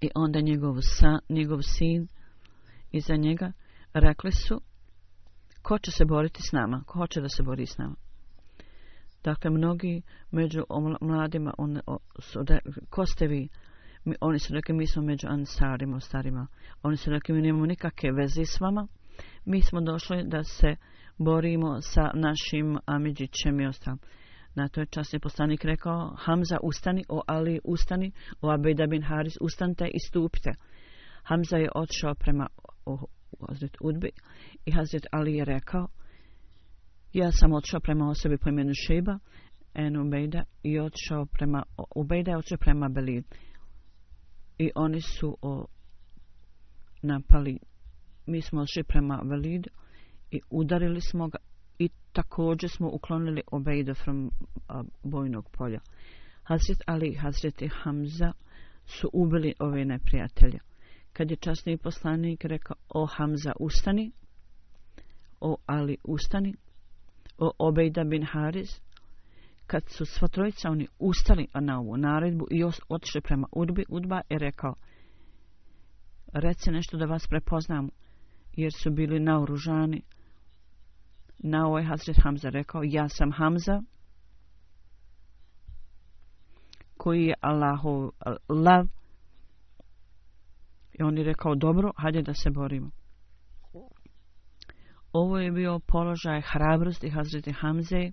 I 0.01 0.09
onda 0.15 0.41
njegov, 0.41 0.75
sa, 0.81 1.19
njegov 1.29 1.59
sin 1.61 2.07
iza 2.91 3.15
njega 3.15 3.51
rekli 3.93 4.31
su, 4.31 4.61
ko 5.61 5.77
će 5.77 5.91
se 5.91 6.05
boriti 6.05 6.41
s 6.41 6.51
nama, 6.51 6.83
ko 6.87 6.99
hoće 6.99 7.21
da 7.21 7.29
se 7.29 7.43
bori 7.43 7.65
s 7.65 7.77
nama. 7.77 7.95
Dakle, 9.23 9.51
mnogi 9.51 10.01
među 10.31 10.63
mladima, 11.01 11.53
on, 11.57 11.79
o, 11.87 11.97
su, 12.19 12.43
da, 12.43 12.59
ko 12.89 13.05
ste 13.05 13.27
vi, 13.27 13.49
mi, 14.05 14.15
oni 14.21 14.39
su 14.39 14.53
rekli, 14.53 14.75
mi 14.75 14.87
smo 14.87 15.01
među 15.01 15.27
ansarima, 15.27 15.99
starima. 15.99 16.47
Oni 16.83 16.97
su 16.97 17.09
rekli, 17.09 17.35
mi 17.35 17.41
nemamo 17.41 17.65
nikakve 17.65 18.11
veze 18.11 18.45
s 18.45 18.59
vama. 18.59 18.87
Mi 19.45 19.61
smo 19.61 19.81
došli 19.81 20.23
da 20.23 20.43
se 20.43 20.75
borimo 21.17 21.81
sa 21.81 22.11
našim 22.13 22.77
Amidžićem 22.85 23.59
i 23.59 23.67
ostalim. 23.67 23.99
Na 24.55 24.67
to 24.67 24.79
je 24.79 24.85
časni 24.85 25.19
poslanik 25.19 25.65
rekao, 25.65 26.15
Hamza, 26.17 26.57
ustani, 26.63 27.03
o 27.09 27.21
Ali, 27.27 27.59
ustani, 27.63 28.11
o 28.41 28.49
Abeda 28.49 28.87
bin 28.87 29.03
Haris, 29.03 29.37
ustanite 29.41 29.87
i 29.87 29.99
stupite. 29.99 30.51
Hamza 31.23 31.57
je 31.57 31.69
odšao 31.75 32.15
prema 32.15 32.47
Hazret 33.47 33.77
Udbi 33.81 34.11
i 34.65 34.71
Hazret 34.71 35.05
Ali 35.11 35.35
je 35.35 35.45
rekao, 35.45 35.87
ja 37.13 37.31
sam 37.31 37.53
odšao 37.53 37.79
prema 37.79 38.09
osobi 38.09 38.37
po 38.37 38.49
imenu 38.49 38.73
Šeba, 38.87 39.19
en 39.73 39.97
Ubejda, 39.97 40.43
i 40.63 40.79
odšao 40.79 41.25
prema, 41.25 41.63
Ubejda 41.95 42.31
je 42.31 42.37
odšao 42.37 42.57
prema 42.57 42.89
Belid 42.89 43.25
i 44.59 44.71
oni 44.75 45.01
su 45.01 45.37
o, 45.41 45.65
napali. 47.01 47.59
Mi 48.25 48.41
smo 48.41 48.61
odšli 48.61 48.83
prema 48.83 49.21
Validu 49.23 49.69
i 50.31 50.41
udarili 50.49 51.01
smo 51.01 51.27
ga 51.27 51.37
i 51.79 51.89
također 52.11 52.69
smo 52.69 52.89
uklonili 52.93 53.41
Obejda 53.51 53.93
from 53.93 54.31
a, 54.67 54.83
bojnog 55.03 55.49
polja. 55.51 55.79
Hazret 56.43 56.81
Ali 56.85 57.07
i 57.07 57.15
Hazret 57.15 57.63
Hamza 57.83 58.33
su 58.85 59.09
ubili 59.13 59.53
ove 59.59 59.85
neprijatelje. 59.85 60.59
Kad 61.13 61.31
je 61.31 61.37
časni 61.37 61.77
poslanik 61.77 62.45
rekao 62.45 62.75
o 62.89 63.05
Hamza 63.05 63.53
ustani. 63.59 64.11
O 65.39 65.55
Ali 65.65 65.97
ustani. 66.03 66.55
O 67.37 67.51
Obejda 67.59 68.03
bin 68.03 68.23
Haris 68.23 68.81
kad 69.69 69.83
su 69.87 70.05
sva 70.05 70.27
trojica 70.27 70.69
oni 70.69 70.87
ustali 70.99 71.47
na 71.53 71.79
ovu 71.79 71.97
naredbu 71.97 72.47
i 72.51 72.63
otišli 72.89 73.21
prema 73.21 73.47
Udbi, 73.51 73.85
Udba 73.89 74.21
je 74.29 74.39
rekao 74.39 74.75
reci 76.33 76.71
nešto 76.71 76.97
da 76.97 77.05
vas 77.05 77.27
prepoznam 77.27 77.89
jer 78.53 78.71
su 78.73 78.91
bili 78.91 79.19
naoružani 79.19 80.01
na 81.39 81.67
ovoj 81.67 81.83
Hazret 81.83 82.17
Hamza 82.23 82.49
rekao 82.49 82.81
ja 82.83 83.09
sam 83.09 83.31
Hamza 83.31 83.81
koji 86.97 87.23
je 87.23 87.33
Allahov 87.41 88.09
lav. 88.49 88.87
I 90.99 91.03
on 91.03 91.17
je 91.17 91.23
rekao, 91.23 91.55
dobro, 91.55 91.91
hajde 91.97 92.21
da 92.21 92.33
se 92.33 92.49
borimo. 92.49 92.91
Ovo 95.13 95.37
je 95.37 95.51
bio 95.51 95.79
položaj 95.79 96.41
hrabrosti 96.41 97.09
Hazreti 97.09 97.51
Hamze, 97.51 98.11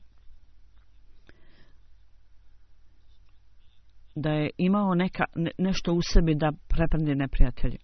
da 4.17 4.31
je 4.31 4.51
imao 4.57 4.95
neka, 4.95 5.25
ne, 5.35 5.51
nešto 5.59 5.93
u 5.93 6.03
sebi 6.03 6.35
da 6.35 6.53
prepredi 6.69 7.15
neprijatelje. 7.15 7.77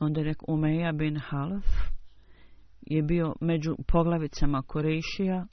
Onda 0.00 0.20
je 0.20 0.24
rekao, 0.24 0.54
Umeja 0.54 0.92
bin 0.92 1.18
Halaf 1.18 1.66
je 2.80 3.02
bio 3.02 3.34
među 3.40 3.76
poglavicama 3.86 4.62
Korejšija 4.62 5.46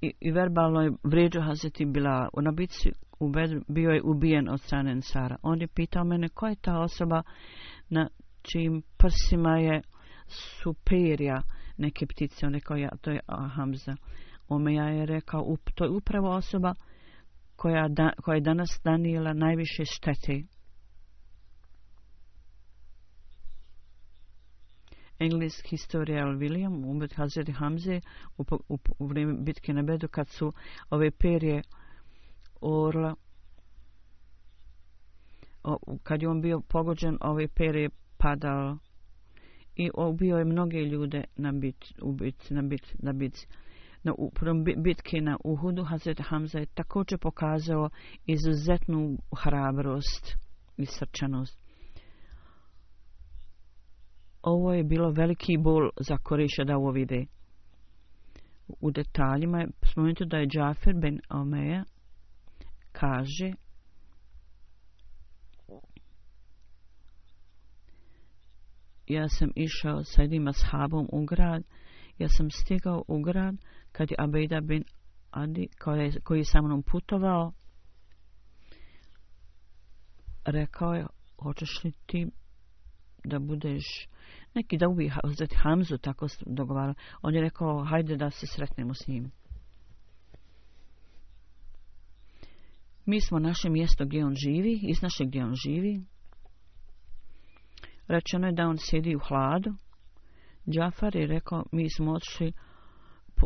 i, 0.00 0.12
i 0.20 0.30
verbalno 0.30 0.82
je 0.82 0.92
vrijeđo 1.04 1.40
Hazreti 1.40 1.84
bila 1.84 2.28
u 2.32 2.42
nabici, 2.42 2.92
u 3.20 3.28
Bedru, 3.28 3.60
bio 3.68 3.90
je 3.90 4.02
ubijen 4.02 4.48
od 4.48 4.60
strane 4.60 4.92
Ensara. 4.92 5.36
On 5.42 5.60
je 5.60 5.68
pitao 5.68 6.04
mene, 6.04 6.28
ko 6.28 6.46
je 6.46 6.56
ta 6.60 6.78
osoba 6.78 7.22
na 7.88 8.08
čijim 8.42 8.82
prsima 8.96 9.58
je 9.58 9.82
superija 10.26 11.42
neke 11.76 12.06
ptice. 12.06 12.46
On 12.46 12.54
rekao, 12.54 12.76
ja, 12.76 12.88
to 13.00 13.10
je 13.10 13.20
Hamza. 13.54 13.96
Omeja 14.48 14.84
je 14.84 15.06
rekao, 15.06 15.42
up, 15.42 15.60
to 15.74 15.84
je 15.84 15.90
upravo 15.90 16.30
osoba 16.30 16.74
koja, 17.56 17.88
da, 17.88 18.12
koja 18.22 18.34
je 18.34 18.40
danas 18.40 18.80
danijela 18.84 19.32
najviše 19.32 19.84
štete. 19.84 20.42
Engleski 25.18 25.68
historijal 25.68 26.36
William, 26.36 26.84
umet 26.90 27.14
Hazreti 27.14 27.52
Hamze, 27.52 28.00
u, 28.38 28.44
u, 28.68 28.78
u 28.98 29.06
vrijeme 29.06 29.34
bitke 29.42 29.72
na 29.72 29.82
Bedu, 29.82 30.08
kad 30.08 30.28
su 30.28 30.52
ove 30.90 31.10
perje 31.10 31.62
orla, 32.60 33.14
o, 35.62 35.98
kad 36.02 36.22
je 36.22 36.28
on 36.28 36.40
bio 36.40 36.60
pogođen, 36.60 37.18
ove 37.20 37.48
perje 37.48 37.88
padalo 38.18 38.78
i 39.76 39.90
ubio 39.94 40.36
je 40.36 40.44
mnoge 40.44 40.78
ljude 40.78 41.24
na 41.36 41.52
bit, 41.52 41.84
u 42.02 42.12
bit, 42.12 42.50
na 42.50 42.62
bit, 42.62 42.96
na 42.98 43.12
bit. 43.12 43.46
Na 44.06 44.12
uprom 44.18 44.64
bitke 44.64 45.20
na 45.20 45.36
Uhudu 45.44 45.84
Hazret 45.84 46.20
Hamza 46.20 46.58
je 46.58 46.66
također 46.66 47.18
pokazao 47.18 47.90
izuzetnu 48.26 49.18
hrabrost 49.42 50.36
i 50.76 50.86
srčanost. 50.86 51.58
Ovo 54.42 54.72
je 54.72 54.84
bilo 54.84 55.10
veliki 55.10 55.56
bol 55.56 55.90
za 56.00 56.16
Koriša 56.16 56.64
da 56.64 56.76
ovo 56.76 56.90
vide. 56.90 57.26
U 58.80 58.90
detaljima 58.90 59.60
je 59.60 59.68
spomenuto 59.90 60.24
da 60.24 60.36
je 60.36 60.46
Džafer 60.46 60.94
ben 60.94 61.20
Omeja 61.30 61.84
kaže 62.92 63.52
ja 69.06 69.28
sam 69.28 69.50
išao 69.54 70.04
sa 70.04 70.22
jednim 70.22 70.48
ashabom 70.48 71.08
u 71.12 71.24
grad, 71.24 71.62
ja 72.18 72.28
sam 72.28 72.50
stigao 72.50 73.04
u 73.08 73.22
grad 73.22 73.56
kad 73.96 74.10
je 74.10 74.16
Abejda 74.18 74.60
bin 74.60 74.84
Adi, 75.30 75.68
koji 75.78 76.04
je, 76.04 76.20
koji 76.24 76.38
je 76.38 76.44
sa 76.44 76.62
mnom 76.62 76.82
putovao, 76.82 77.52
rekao 80.44 80.94
je, 80.94 81.06
hoćeš 81.42 81.84
li 81.84 81.92
ti 82.06 82.26
da 83.24 83.38
budeš 83.38 84.08
neki 84.54 84.76
da 84.76 84.88
ubije 84.88 85.10
Hazret 85.10 85.54
Hamzu, 85.62 85.98
tako 85.98 86.26
dogovarao. 86.46 86.94
On 87.22 87.34
je 87.34 87.40
rekao, 87.40 87.84
hajde 87.84 88.16
da 88.16 88.30
se 88.30 88.46
sretnemo 88.46 88.94
s 88.94 89.06
njim. 89.06 89.30
Mi 93.06 93.20
smo 93.20 93.38
naše 93.38 93.70
mjesto 93.70 94.04
gdje 94.04 94.26
on 94.26 94.34
živi, 94.34 94.80
iz 94.82 95.02
naše 95.02 95.24
gdje 95.24 95.44
on 95.44 95.54
živi, 95.54 96.00
Rečeno 98.08 98.46
je 98.46 98.52
da 98.52 98.68
on 98.68 98.78
sjedi 98.78 99.16
u 99.16 99.18
hladu. 99.18 99.74
Džafar 100.70 101.16
je 101.16 101.26
rekao, 101.26 101.64
mi 101.72 101.90
smo 101.90 102.12
odšli 102.12 102.52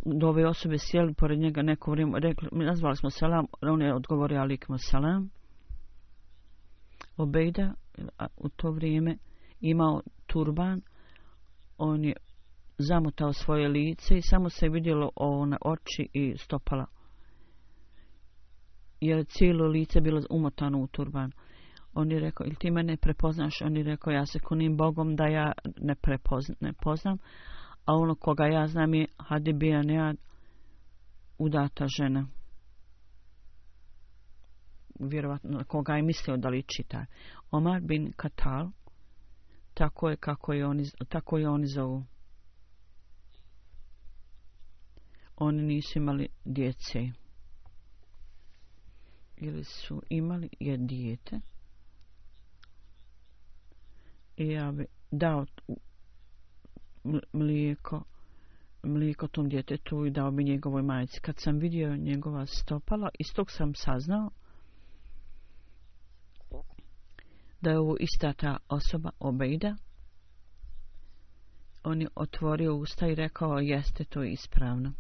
do 0.05 0.29
ove 0.29 0.47
osobe 0.47 0.79
sjeli 0.79 1.15
pored 1.15 1.39
njega 1.39 1.63
neko 1.63 1.91
vrijeme, 1.91 2.21
rekli, 2.21 2.49
nazvali 2.53 2.97
smo 2.97 3.11
selam, 3.11 3.47
on 3.63 3.83
je 3.83 3.95
odgovorio 3.95 4.41
alikmo 4.41 4.79
selam. 4.79 5.31
Obejda 7.17 7.75
u 8.37 8.49
to 8.49 8.71
vrijeme 8.71 9.17
imao 9.61 10.03
turban, 10.27 10.81
on 11.79 12.05
je 12.05 12.13
zamotao 12.79 13.33
svoje 13.33 13.69
lice 13.69 14.19
i 14.19 14.23
samo 14.23 14.51
se 14.51 14.69
vidjelo 14.69 15.11
ona 15.17 15.57
oči 15.65 16.09
i 16.13 16.35
stopala. 16.39 16.87
Jer 19.01 19.25
cijelo 19.27 19.67
lice 19.67 20.01
bilo 20.01 20.23
umotano 20.31 20.83
u 20.83 20.87
turban. 20.87 21.33
On 21.95 22.13
je 22.13 22.21
rekao, 22.21 22.47
ili 22.47 22.57
ti 22.57 22.71
mene 22.71 22.97
prepoznaš? 22.97 23.63
On 23.63 23.77
je 23.77 23.83
rekao, 23.83 24.13
ja 24.13 24.27
se 24.27 24.39
kunim 24.39 24.77
Bogom 24.77 25.17
da 25.17 25.25
ja 25.25 25.53
ne, 25.81 25.95
prepoznam. 25.95 26.57
ne 26.61 26.73
poznam. 26.73 27.19
A 27.91 27.95
ono 27.95 28.15
koga 28.15 28.47
ja 28.47 28.67
znam 28.67 28.95
je 28.95 29.07
Hadibija 29.19 29.83
Nead, 29.83 30.17
udata 31.39 31.87
žena. 31.99 32.27
Vjerovatno, 35.01 35.65
koga 35.69 35.93
je 35.93 36.03
mislio 36.03 36.37
da 36.37 36.49
li 36.49 36.63
čita. 36.63 37.07
Omar 37.51 37.81
bin 37.81 38.13
Katal, 38.17 38.71
tako 39.75 40.09
je 40.09 40.17
kako 40.17 40.53
je 40.53 40.67
oni, 40.67 40.85
tako 41.09 41.39
je 41.39 41.49
oni 41.49 41.67
zovu. 41.67 42.05
Oni 45.37 45.63
nisu 45.63 45.99
imali 45.99 46.29
djece. 46.45 46.99
Ili 49.37 49.65
su 49.65 50.03
imali 50.09 50.49
je 50.61 50.77
dijete 50.77 51.41
i 54.37 54.49
ja 54.49 54.73
bi 54.73 54.87
dao 55.11 55.47
mlijeko 57.33 58.03
mlijeko 58.83 59.29
tom 59.29 59.49
djetetu 59.49 60.07
i 60.07 60.11
dao 60.11 60.31
bi 60.31 60.45
njegovoj 60.45 60.83
majici. 60.83 61.21
Kad 61.21 61.35
sam 61.39 61.59
vidio 61.59 61.97
njegova 61.97 62.47
stopala, 62.47 63.09
iz 63.19 63.27
tog 63.35 63.51
sam 63.51 63.75
saznao 63.75 64.31
da 67.61 67.71
je 67.71 67.79
ovo 67.79 67.97
ista 68.01 68.33
ta 68.33 68.57
osoba 68.69 69.11
Obejda. 69.19 69.77
On 71.83 72.01
je 72.01 72.09
otvorio 72.15 72.75
usta 72.75 73.09
i 73.09 73.15
rekao, 73.15 73.59
jeste 73.59 74.05
to 74.05 74.23
ispravno. 74.23 74.93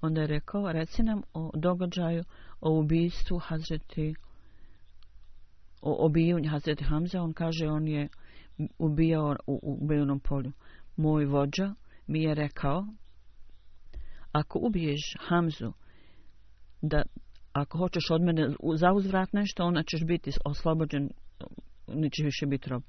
Onda 0.00 0.20
je 0.20 0.26
rekao, 0.26 0.72
reci 0.72 1.02
nam 1.02 1.22
o 1.34 1.50
događaju, 1.54 2.24
o 2.60 2.78
ubijstvu 2.80 3.38
Hazreti 3.38 4.14
o 5.82 6.06
obijanju 6.06 6.50
Hazreti 6.50 6.84
Hamza, 6.84 7.22
on 7.22 7.32
kaže 7.32 7.68
on 7.68 7.88
je 7.88 8.08
ubijao 8.78 9.36
u, 9.46 9.60
u 9.62 10.18
polju. 10.22 10.52
Moj 10.96 11.24
vođa 11.24 11.74
mi 12.06 12.22
je 12.22 12.34
rekao, 12.34 12.86
ako 14.32 14.58
ubiješ 14.58 15.16
Hamzu, 15.20 15.72
da 16.82 17.02
ako 17.52 17.78
hoćeš 17.78 18.10
od 18.10 18.22
mene 18.22 18.54
zauzvrat 18.76 19.32
nešto, 19.32 19.64
onda 19.64 19.82
ćeš 19.82 20.04
biti 20.04 20.30
oslobođen, 20.44 21.10
nećeš 21.88 22.24
više 22.24 22.46
biti 22.46 22.70
rob. 22.70 22.82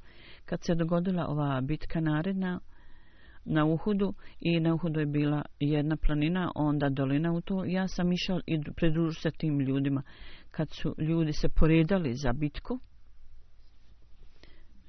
Kad 0.45 0.63
se 0.63 0.75
dogodila 0.75 1.27
ova 1.27 1.61
bitka 1.61 1.99
naredna 2.01 2.59
na 3.45 3.65
Uhudu 3.65 4.13
i 4.39 4.59
na 4.59 4.73
Uhudu 4.73 4.99
je 4.99 5.05
bila 5.05 5.41
jedna 5.59 5.97
planina, 5.97 6.51
onda 6.55 6.89
dolina 6.89 7.33
u 7.33 7.41
to, 7.41 7.65
ja 7.65 7.87
sam 7.87 8.11
išao 8.11 8.39
i 8.45 8.61
pridružio 8.75 9.21
se 9.21 9.31
tim 9.31 9.59
ljudima 9.59 10.03
kad 10.51 10.69
su 10.71 10.95
ljudi 10.97 11.33
se 11.33 11.49
poredali 11.49 12.13
za 12.13 12.33
bitku, 12.33 12.79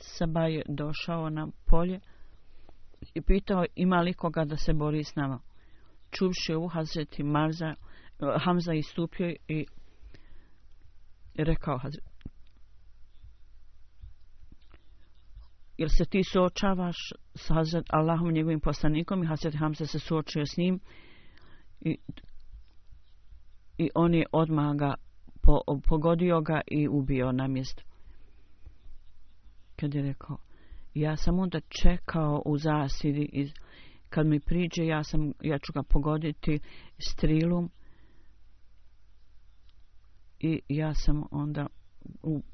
Saba 0.00 0.46
je 0.46 0.62
došao 0.68 1.30
na 1.30 1.48
polje 1.66 2.00
i 3.14 3.22
pitao 3.22 3.64
ima 3.74 4.00
li 4.00 4.14
koga 4.14 4.44
da 4.44 4.56
se 4.56 4.72
bori 4.72 5.04
s 5.04 5.14
nama. 5.14 5.40
Čuvši 6.10 6.52
ovu 6.54 6.68
Hazreti 6.68 7.22
Marza, 7.22 7.74
Hamza 8.44 8.74
istupio 8.74 9.34
i 9.48 9.66
rekao 11.34 11.78
Hazreti, 11.78 12.08
jer 15.78 15.88
se 15.90 16.04
ti 16.04 16.22
suočavaš 16.32 16.96
s 17.34 17.48
Hazret 17.48 17.86
Allahom 17.90 18.32
njegovim 18.32 18.60
poslanikom 18.60 19.22
i 19.22 19.26
Hazret 19.26 19.54
Hamza 19.58 19.86
se 19.86 19.98
suočio 19.98 20.46
s 20.46 20.56
njim 20.56 20.80
i, 21.80 21.98
i 23.78 23.90
on 23.94 24.14
je 24.14 24.26
odmah 24.32 24.76
ga 24.76 24.94
po, 25.42 25.60
pogodio 25.88 26.40
ga 26.40 26.60
i 26.66 26.88
ubio 26.88 27.32
na 27.32 27.48
mjestu. 27.48 27.84
Kad 29.80 29.94
je 29.94 30.02
rekao, 30.02 30.36
ja 30.94 31.16
sam 31.16 31.38
onda 31.38 31.60
čekao 31.82 32.42
u 32.46 32.58
zasidi 32.58 33.28
iz, 33.32 33.50
kad 34.08 34.26
mi 34.26 34.40
priđe, 34.40 34.86
ja, 34.86 35.04
sam, 35.04 35.32
ja 35.42 35.58
ću 35.58 35.72
ga 35.72 35.82
pogoditi 35.82 36.60
strilom 36.98 37.70
i 40.40 40.60
ja 40.68 40.94
sam 40.94 41.22
onda 41.30 41.66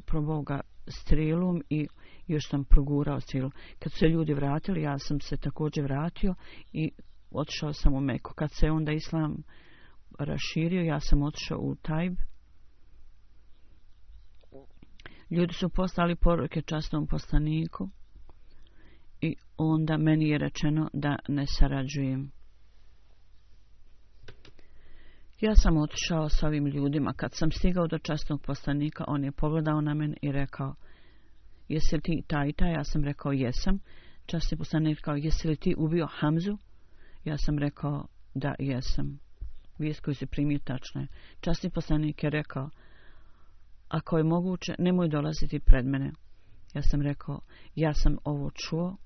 probao 0.07 0.43
ga 0.43 0.61
strilom 0.89 1.62
i 1.70 1.87
još 2.27 2.49
sam 2.51 2.64
progurao 2.64 3.20
strilom. 3.20 3.53
Kad 3.79 3.93
se 3.93 4.07
ljudi 4.07 4.35
vratili, 4.35 4.83
ja 4.83 4.99
sam 4.99 5.20
se 5.20 5.37
također 5.37 5.85
vratio 5.85 6.35
i 6.72 6.91
otišao 7.31 7.72
sam 7.72 7.95
u 7.95 8.01
Meku. 8.01 8.35
Kad 8.35 8.51
se 8.53 8.70
onda 8.70 8.93
islam 8.93 9.43
raširio, 10.18 10.83
ja 10.83 11.01
sam 11.01 11.22
otišao 11.22 11.59
u 11.59 11.75
Tajb. 11.75 12.14
Ljudi 15.37 15.55
su 15.55 15.68
postali 15.68 16.16
poruke 16.16 16.62
častnom 16.62 17.07
poslaniku 17.07 17.89
i 19.20 19.37
onda 19.57 19.97
meni 19.97 20.28
je 20.28 20.39
rečeno 20.39 20.91
da 20.93 21.16
ne 21.28 21.47
sarađujem. 21.47 22.30
Ja 25.41 25.55
sam 25.55 25.76
otišao 25.76 26.28
s 26.28 26.43
ovim 26.43 26.66
ljudima. 26.66 27.12
Kad 27.12 27.35
sam 27.35 27.51
stigao 27.51 27.87
do 27.87 27.99
častnog 27.99 28.43
poslanika, 28.43 29.05
on 29.09 29.24
je 29.24 29.32
pogledao 29.32 29.80
na 29.80 29.95
men 29.95 30.14
i 30.22 30.32
rekao, 30.32 30.74
jesi 31.68 31.97
li 31.97 32.03
ti 32.03 32.22
taj 32.26 32.49
i 32.49 32.53
taj? 32.53 32.72
Ja 32.72 32.85
sam 32.85 33.05
rekao, 33.05 33.32
jesam. 33.32 33.78
Častni 34.26 34.59
poslanik 34.59 34.99
rekao, 34.99 35.16
jesi 35.16 35.49
li 35.49 35.57
ti 35.57 35.74
ubio 35.78 36.07
Hamzu? 36.07 36.57
Ja 37.24 37.39
sam 37.39 37.59
rekao, 37.59 38.07
da, 38.35 38.55
jesam. 38.59 39.18
Vijest 39.78 40.01
koju 40.01 40.14
se 40.14 40.26
primio 40.26 40.59
tačno 40.64 41.01
je. 41.01 41.07
Častni 41.41 41.70
poslanik 41.70 42.24
je 42.24 42.30
rekao, 42.30 42.70
ako 43.95 44.18
je 44.18 44.24
moguće, 44.24 44.74
nemoj 44.78 45.09
dolaziti 45.09 45.61
pred 45.61 45.86
mene. 45.86 46.12
Ja 46.74 46.82
sam 46.82 47.03
rekao, 47.03 47.40
ja 47.74 47.95
sam 47.95 48.16
ovo 48.24 48.51
čuo. 48.51 48.97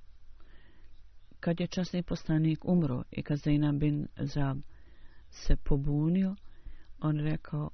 Kad 1.40 1.60
je 1.60 1.66
časni 1.66 2.02
poslanik 2.02 2.64
umro 2.64 3.02
i 3.10 3.22
kad 3.22 3.38
Zaina 3.38 3.72
bin 3.72 4.06
Zab 4.16 4.58
se 5.30 5.56
pobunio, 5.56 6.36
on 7.00 7.18
rekao, 7.18 7.70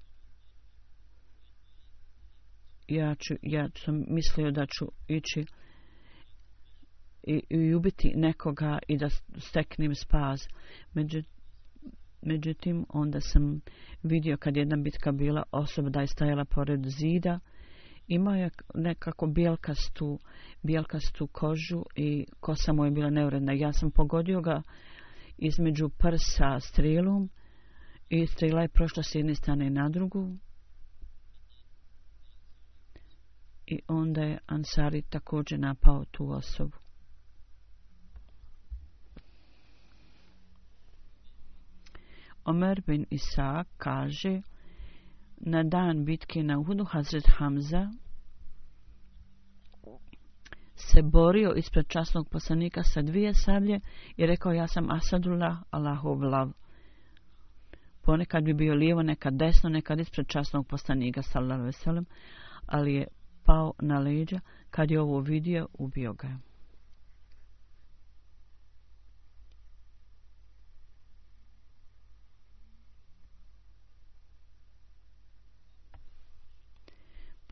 ja, 2.88 3.14
ću, 3.14 3.34
ja 3.42 3.68
sam 3.84 4.04
mislio 4.08 4.50
da 4.50 4.66
ću 4.66 4.86
ići 5.08 5.46
i, 7.22 7.42
i 7.50 7.74
ubiti 7.74 8.12
nekoga 8.16 8.78
i 8.88 8.98
da 8.98 9.08
steknem 9.38 9.94
spas. 9.94 10.48
Međutim, 10.94 11.32
međutim, 12.24 12.86
onda 12.88 13.20
sam 13.20 13.60
vidio 14.02 14.36
kad 14.36 14.56
jedna 14.56 14.76
bitka 14.76 15.12
bila 15.12 15.42
osoba 15.50 15.90
da 15.90 16.00
je 16.00 16.06
stajala 16.06 16.44
pored 16.44 16.80
zida, 16.86 17.40
imao 18.08 18.34
je 18.34 18.50
nekako 18.74 19.26
bijelkastu, 19.26 20.18
bijelkastu 20.62 21.26
kožu 21.26 21.82
i 21.96 22.26
kosa 22.40 22.72
mu 22.72 22.84
je 22.84 22.90
bila 22.90 23.10
neuredna. 23.10 23.52
Ja 23.52 23.72
sam 23.72 23.90
pogodio 23.90 24.40
ga 24.40 24.62
između 25.38 25.88
prsa 25.88 26.60
strilom 26.60 27.30
i 28.08 28.26
strela 28.26 28.62
je 28.62 28.68
prošla 28.68 29.02
s 29.02 29.14
jedne 29.14 29.34
strane 29.34 29.70
na 29.70 29.88
drugu. 29.88 30.36
I 33.66 33.80
onda 33.88 34.22
je 34.22 34.38
Ansari 34.46 35.02
također 35.02 35.58
napao 35.60 36.04
tu 36.04 36.30
osobu. 36.30 36.83
Omer 42.44 42.82
bin 42.86 43.06
Isa 43.10 43.64
kaže 43.78 44.42
na 45.36 45.62
dan 45.62 46.04
bitke 46.04 46.42
na 46.42 46.58
Uhudu 46.58 46.84
Hazret 46.84 47.26
Hamza 47.26 47.90
se 50.76 51.02
borio 51.02 51.54
ispred 51.56 51.86
časnog 51.88 52.28
poslanika 52.28 52.82
sa 52.82 53.02
dvije 53.02 53.34
sablje 53.34 53.80
i 54.16 54.26
rekao 54.26 54.52
ja 54.52 54.66
sam 54.66 54.90
Asadullah 54.90 55.56
Allahov 55.70 56.22
lav. 56.22 56.52
Ponekad 58.02 58.44
bi 58.44 58.54
bio 58.54 58.74
lijevo, 58.74 59.02
nekad 59.02 59.34
desno, 59.34 59.70
nekad 59.70 60.00
ispred 60.00 60.26
časnog 60.26 60.66
poslanika 60.66 61.22
sallallahu 61.22 61.62
veselem, 61.62 62.04
ali 62.66 62.94
je 62.94 63.06
pao 63.44 63.72
na 63.80 63.98
leđa. 63.98 64.40
Kad 64.70 64.90
je 64.90 65.00
ovo 65.00 65.20
vidio, 65.20 65.66
ubio 65.78 66.12
ga 66.12 66.26
je. 66.26 66.38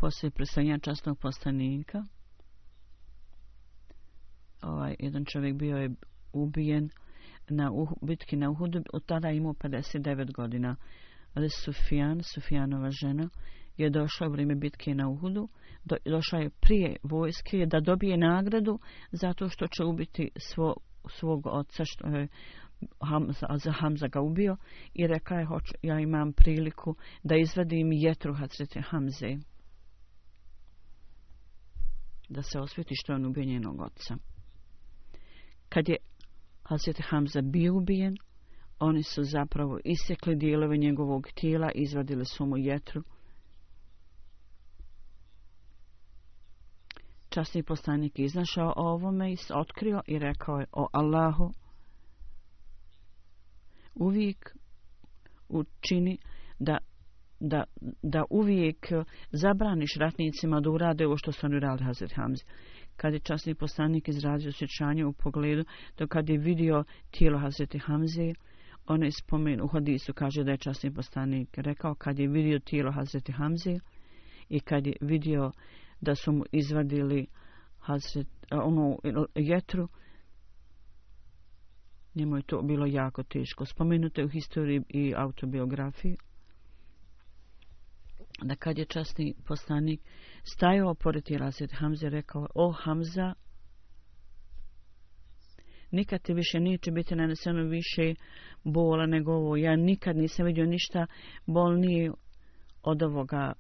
Poslije 0.03 0.31
predstavljanja 0.31 0.79
častnog 0.79 1.19
postanika, 1.19 2.05
ovaj 4.63 4.97
jedan 4.99 5.25
čovjek 5.25 5.57
bio 5.57 5.77
je 5.77 5.91
ubijen 6.33 6.91
na 7.49 7.71
uh, 7.73 7.93
bitki 8.03 8.37
na 8.37 8.51
Uhudu 8.51 8.83
od 8.93 9.07
tada 9.07 9.31
imao 9.31 9.53
59 9.53 10.33
godina. 10.33 10.77
Ali 11.35 11.49
Sufjan, 11.51 12.21
Sufjanova 12.23 12.91
žena 12.91 13.29
je 13.77 13.91
došla 13.91 14.29
u 14.29 14.31
vrijeme 14.31 14.55
bitke 14.55 14.95
na 14.95 15.09
Uhudu. 15.09 15.49
Do, 15.85 15.97
došla 16.05 16.39
je 16.39 16.51
prije 16.51 16.97
vojske 17.03 17.67
da 17.67 17.81
dobije 17.81 18.17
nagradu 18.17 18.79
zato 19.13 19.49
što 19.49 19.67
će 19.67 19.85
ubiti 19.85 20.31
svo, 20.37 20.75
svog 21.09 21.47
oca 21.47 21.85
što 21.87 22.07
je 22.07 22.29
Hamza, 23.01 23.47
za 23.65 23.73
Hamza 23.73 24.09
ga 24.09 24.21
ubio 24.21 24.57
i 24.95 25.07
rekla 25.07 25.37
je 25.37 25.45
hoću, 25.45 25.73
ja 25.83 26.01
imam 26.01 26.33
priliku 26.33 26.95
da 27.23 27.37
izvadim 27.37 27.93
jetru 27.93 28.35
Hacrete 28.35 28.81
Hamze 28.81 29.52
da 32.33 32.43
se 32.43 32.61
osveti 32.61 32.95
što 32.95 33.13
je 33.13 33.17
on 33.17 33.27
ubio 33.27 33.45
njenog 33.45 33.81
oca. 33.81 34.17
Kad 35.69 35.89
je 35.89 35.97
Hazret 36.63 37.01
Hamza 37.09 37.41
bio 37.41 37.77
ubijen, 37.77 38.17
oni 38.79 39.03
su 39.03 39.25
zapravo 39.25 39.79
isekli 39.85 40.37
dijelove 40.37 40.77
njegovog 40.77 41.29
tijela, 41.35 41.71
izvadili 41.75 42.25
su 42.25 42.47
mu 42.47 42.57
jetru. 42.59 43.03
Časni 47.29 47.63
poslanik 47.63 48.19
iznašao 48.19 48.73
o 48.77 48.93
ovome 48.93 49.33
i 49.33 49.37
otkrio 49.55 50.01
i 50.07 50.19
rekao 50.19 50.59
je 50.59 50.67
o 50.73 50.87
Allahu 50.93 51.53
uvijek 53.95 54.57
učini 55.49 56.19
da 56.59 56.79
da, 57.43 57.65
da 58.03 58.25
uvijek 58.31 58.93
eh, 58.93 59.05
zabraniš 59.31 59.97
ratnicima 59.99 60.61
da 60.61 60.71
urade 60.71 61.07
ovo 61.07 61.17
što 61.17 61.33
su 61.33 61.47
oni 61.47 61.57
uradili 61.57 61.87
Hazret 61.87 62.13
Hamze. 62.15 62.45
Kad 62.97 63.13
je 63.13 63.21
časni 63.21 63.55
poslanik 63.55 64.09
izrazio 64.09 64.49
osjećanje 64.49 65.07
u 65.07 65.13
pogledu, 65.13 65.65
to 65.95 66.07
kad 66.07 66.29
je 66.29 66.39
vidio 66.39 66.85
tijelo 67.11 67.39
Hazreti 67.39 67.79
Hamze, 67.79 68.33
ono 68.87 69.05
je 69.05 69.11
spomen 69.11 69.61
u 69.61 69.67
hadisu, 69.67 70.13
kaže 70.15 70.45
da 70.45 70.51
je 70.51 70.57
časni 70.57 70.95
poslanik 70.95 71.59
rekao, 71.59 71.95
kad 71.95 72.19
je 72.19 72.29
vidio 72.29 72.59
tijelo 72.59 72.93
Hazreti 72.93 73.33
Hamze 73.33 73.79
i 74.49 74.61
kad 74.61 74.87
je 74.87 74.93
vidio 75.01 75.53
da 76.01 76.15
su 76.15 76.33
mu 76.33 76.45
izvadili 76.53 77.27
Hazret, 77.79 78.29
ono 78.51 78.99
jetru, 79.35 79.89
njemu 82.15 82.37
je 82.37 82.43
to 82.43 82.63
bilo 82.63 82.87
jako 82.87 83.23
teško. 83.23 83.65
Spomenuto 83.65 84.21
je 84.21 84.25
u 84.25 84.29
historiji 84.29 84.83
i 84.89 85.15
autobiografiji, 85.17 86.17
da 88.43 88.55
kad 88.55 88.79
je 88.79 88.85
časni 88.85 89.35
poslanik 89.47 90.01
stajao 90.45 90.95
pored 90.95 91.25
tijela 91.25 91.51
Hamze 91.79 92.09
rekao, 92.09 92.47
o 92.55 92.73
Hamza, 92.73 93.35
nikad 95.91 96.23
ti 96.23 96.35
više 96.35 96.61
neće 96.61 96.91
biti 96.91 97.15
naneseno 97.15 97.63
više 97.63 98.15
bola 98.65 99.07
nego 99.07 99.33
ovo. 99.33 99.57
Ja 99.57 99.77
nikad 99.77 100.17
nisam 100.17 100.47
vidio 100.47 100.67
ništa 100.67 101.07
bolnije 101.47 102.13
od 102.83 103.03
ovoga. 103.03 103.53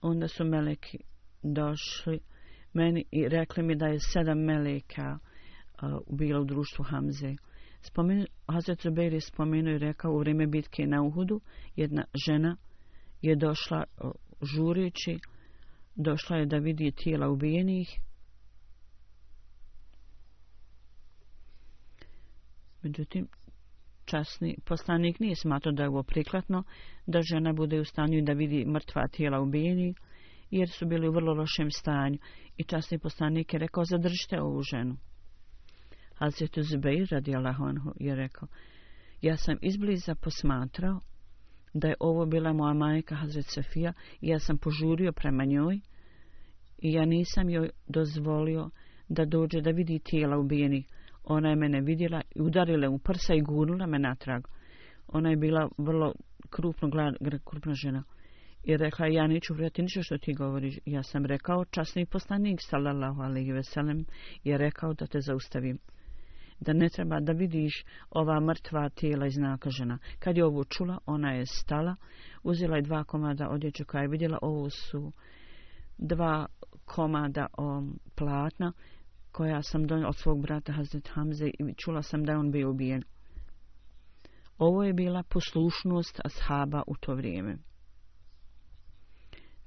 Onda 0.00 0.28
su 0.28 0.44
meleki 0.44 0.98
došli 1.42 2.20
meni 2.72 3.04
i 3.10 3.28
rekli 3.28 3.62
mi 3.62 3.76
da 3.76 3.86
je 3.86 3.98
sedam 4.00 4.38
meleka 4.38 5.18
uh, 5.18 6.18
bilo 6.18 6.40
u 6.40 6.44
društvu 6.44 6.84
Hamze. 6.84 7.34
Spomen, 7.84 8.26
Hazret 8.48 8.82
Zubair 8.82 9.12
je 9.12 9.20
spomenuo 9.20 9.74
i 9.74 9.78
rekao 9.78 10.12
u 10.12 10.18
vrijeme 10.18 10.46
bitke 10.46 10.86
na 10.86 11.02
Uhudu, 11.02 11.40
jedna 11.76 12.04
žena 12.26 12.56
je 13.22 13.36
došla 13.36 13.84
žureći, 14.42 15.18
došla 15.94 16.36
je 16.36 16.46
da 16.46 16.56
vidi 16.56 16.92
tijela 16.92 17.28
ubijenih. 17.28 18.00
Međutim, 22.82 23.28
časni 24.04 24.56
poslanik 24.64 25.20
nije 25.20 25.36
smatrao 25.36 25.72
da 25.72 25.82
je 25.82 25.88
ovo 25.88 26.02
prikladno, 26.02 26.62
da 27.06 27.22
žena 27.22 27.52
bude 27.52 27.80
u 27.80 27.84
stanju 27.84 28.22
da 28.22 28.32
vidi 28.32 28.64
mrtva 28.64 29.08
tijela 29.08 29.40
ubijenih, 29.40 29.96
jer 30.50 30.68
su 30.68 30.86
bili 30.86 31.08
u 31.08 31.12
vrlo 31.12 31.34
lošem 31.34 31.70
stanju. 31.70 32.18
I 32.56 32.64
časni 32.64 32.98
poslanik 32.98 33.52
je 33.52 33.58
rekao, 33.58 33.84
zadržite 33.84 34.40
ovu 34.40 34.62
ženu. 34.62 34.96
Hazretu 36.14 36.62
Zubeir 36.62 37.08
radi 37.10 37.36
Allahonhu 37.36 37.92
je 38.00 38.14
rekao, 38.14 38.48
ja 39.22 39.36
sam 39.36 39.56
izbliza 39.62 40.14
posmatrao 40.14 41.00
da 41.74 41.88
je 41.88 41.94
ovo 42.00 42.26
bila 42.26 42.52
moja 42.52 42.74
majka 42.74 43.14
Hazret 43.14 43.46
Sofija 43.46 43.92
i 44.20 44.28
ja 44.28 44.38
sam 44.38 44.58
požurio 44.58 45.12
prema 45.12 45.44
njoj 45.44 45.80
i 46.78 46.92
ja 46.92 47.04
nisam 47.04 47.50
joj 47.50 47.70
dozvolio 47.88 48.70
da 49.08 49.24
dođe 49.24 49.60
da 49.60 49.70
vidi 49.70 49.98
tijela 49.98 50.38
ubijenih. 50.38 50.86
Ona 51.24 51.48
je 51.48 51.56
mene 51.56 51.80
vidjela 51.80 52.22
i 52.34 52.40
udarila 52.40 52.90
u 52.90 52.98
prsa 52.98 53.34
i 53.34 53.40
gurnula 53.40 53.86
me 53.86 53.98
natrag. 53.98 54.44
Ona 55.08 55.30
je 55.30 55.36
bila 55.36 55.68
vrlo 55.78 56.12
krupno, 56.50 56.88
glad, 56.88 57.14
krupna 57.44 57.74
žena. 57.74 58.02
I 58.64 58.76
rekla, 58.76 59.06
ja 59.06 59.26
neću 59.26 59.54
vrijati 59.54 59.82
ništa 59.82 60.02
što 60.02 60.18
ti 60.18 60.34
govoriš. 60.34 60.78
Ja 60.86 61.02
sam 61.02 61.26
rekao, 61.26 61.64
časni 61.64 62.06
poslanik, 62.06 62.58
sallallahu 62.62 63.22
alaihi 63.22 63.52
veselem, 63.52 64.04
je 64.44 64.58
rekao 64.58 64.94
da 64.94 65.06
te 65.06 65.20
zaustavim 65.20 65.78
da 66.60 66.72
ne 66.72 66.88
treba 66.88 67.20
da 67.20 67.32
vidiš 67.32 67.84
ova 68.10 68.40
mrtva 68.40 68.88
tijela 68.88 69.26
iznakažena. 69.26 69.98
Kad 70.18 70.36
je 70.36 70.44
ovo 70.44 70.64
čula, 70.64 70.98
ona 71.06 71.32
je 71.32 71.46
stala, 71.46 71.96
uzela 72.42 72.76
je 72.76 72.82
dva 72.82 73.04
komada 73.04 73.48
odjeće 73.48 73.84
koja 73.84 74.02
je 74.02 74.08
vidjela, 74.08 74.38
ovo 74.42 74.70
su 74.70 75.12
dva 75.98 76.46
komada 76.84 77.46
um, 77.58 77.98
platna 78.16 78.72
koja 79.32 79.62
sam 79.62 79.86
donijela 79.86 80.08
od 80.08 80.16
svog 80.16 80.42
brata 80.42 80.72
Hazret 80.72 81.08
Hamze 81.08 81.46
i 81.46 81.74
čula 81.84 82.02
sam 82.02 82.24
da 82.24 82.32
je 82.32 82.38
on 82.38 82.50
bio 82.50 82.70
ubijen. 82.70 83.02
Ovo 84.58 84.84
je 84.84 84.92
bila 84.92 85.22
poslušnost 85.22 86.20
ashaba 86.24 86.82
u 86.86 86.96
to 86.96 87.14
vrijeme. 87.14 87.56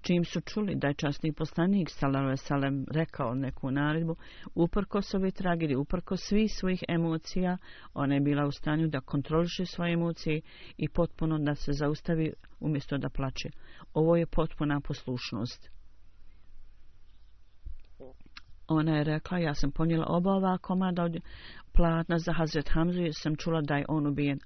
Čim 0.02 0.26
su 0.26 0.42
čuli 0.42 0.76
da 0.76 0.88
je 0.88 0.94
časni 0.94 1.34
poslanik 1.34 1.90
Salave 1.90 2.38
Salem 2.38 2.86
rekao 2.92 3.36
neku 3.36 3.72
naredbu, 3.72 4.16
uprko 4.56 5.02
ove 5.16 5.32
tragedije, 5.32 5.78
uprko 5.78 6.18
svih 6.18 6.54
svojih 6.54 6.84
emocija, 6.88 7.58
ona 7.94 8.14
je 8.14 8.22
bila 8.22 8.48
u 8.48 8.52
stanju 8.52 8.88
da 8.88 9.02
kontroliše 9.02 9.66
svoje 9.66 9.94
emocije 9.94 10.42
i 10.78 10.90
potpuno 10.90 11.40
da 11.40 11.56
se 11.56 11.72
zaustavi 11.72 12.34
umjesto 12.60 12.98
da 12.98 13.10
plače. 13.10 13.50
Ovo 13.94 14.16
je 14.16 14.26
potpuna 14.26 14.82
poslušnost. 14.82 15.70
Ona 18.68 18.98
je 18.98 19.04
rekla, 19.04 19.38
ja 19.38 19.54
sam 19.54 19.72
ponijela 19.72 20.06
oba 20.10 20.32
ova 20.32 20.58
komada 20.58 21.04
od 21.04 21.18
platna 21.74 22.20
za 22.20 22.34
Hazret 22.34 22.70
Hamzu 22.70 23.02
i 23.02 23.14
sam 23.14 23.36
čula 23.36 23.62
da 23.62 23.76
je 23.76 23.86
on 23.88 24.08
ubijen. 24.08 24.40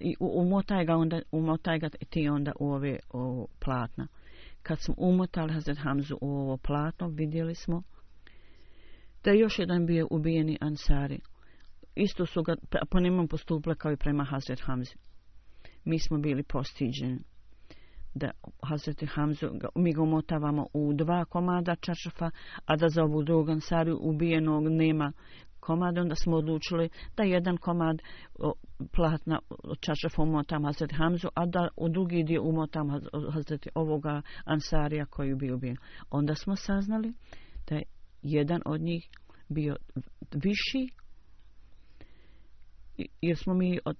I 0.00 0.14
umotaj 0.20 0.84
ga, 0.84 0.96
onda, 0.96 1.20
umotaj 1.32 1.78
ga 1.78 1.88
ti 1.88 2.28
onda 2.28 2.52
u 2.60 2.70
ove 2.72 2.98
o, 3.10 3.46
platna. 3.64 4.06
Kad 4.62 4.78
smo 4.80 4.94
umotali 4.98 5.52
Hazret 5.52 5.78
Hamzu 5.78 6.18
u 6.20 6.30
ovo 6.30 6.56
platno, 6.56 7.08
vidjeli 7.08 7.54
smo 7.54 7.82
da 9.24 9.30
je 9.30 9.38
još 9.38 9.58
jedan 9.58 9.86
bio 9.86 10.08
ubijeni 10.10 10.58
Ansari. 10.60 11.20
Isto 11.94 12.26
su 12.26 12.42
ga 12.42 12.56
pa, 12.56 12.78
pa 12.78 12.86
po 12.90 13.00
njemu 13.00 13.28
postupili 13.28 13.76
kao 13.76 13.92
i 13.92 13.96
prema 13.96 14.24
Hazret 14.24 14.60
Hamzi. 14.60 14.94
Mi 15.84 15.98
smo 15.98 16.18
bili 16.18 16.42
postiđeni 16.42 17.18
da 18.14 18.30
Hazreti 18.62 19.06
Hamzu, 19.06 19.46
mi 19.74 19.92
ga 19.92 20.02
umotavamo 20.02 20.66
u 20.72 20.92
dva 20.94 21.24
komada 21.24 21.76
čaršafa, 21.76 22.30
a 22.64 22.76
da 22.76 22.88
za 22.88 23.02
ovu 23.04 23.22
drugu 23.22 23.50
ansariju 23.50 23.98
ubijenog 24.00 24.68
nema 24.68 25.12
komad, 25.60 25.98
onda 25.98 26.14
smo 26.14 26.36
odlučili 26.36 26.88
da 27.16 27.22
jedan 27.22 27.56
komad 27.56 28.02
platna 28.92 29.38
čaršafa 29.80 30.22
umotam 30.22 30.64
Hazreti 30.64 30.94
Hamzu, 30.94 31.28
a 31.34 31.46
da 31.46 31.68
u 31.76 31.88
drugi 31.88 32.22
dio 32.24 32.42
umotam 32.42 33.00
Hazreti 33.32 33.68
ovoga 33.74 34.22
ansarija 34.44 35.06
koji 35.06 35.34
bi 35.34 35.52
ubijen. 35.52 35.76
Onda 36.10 36.34
smo 36.34 36.56
saznali 36.56 37.12
da 37.68 37.74
je 37.74 37.82
jedan 38.22 38.62
od 38.64 38.80
njih 38.80 39.08
bio 39.48 39.76
viši, 40.34 40.88
jer 43.20 43.36
smo 43.36 43.54
mi 43.54 43.78
od 43.84 43.96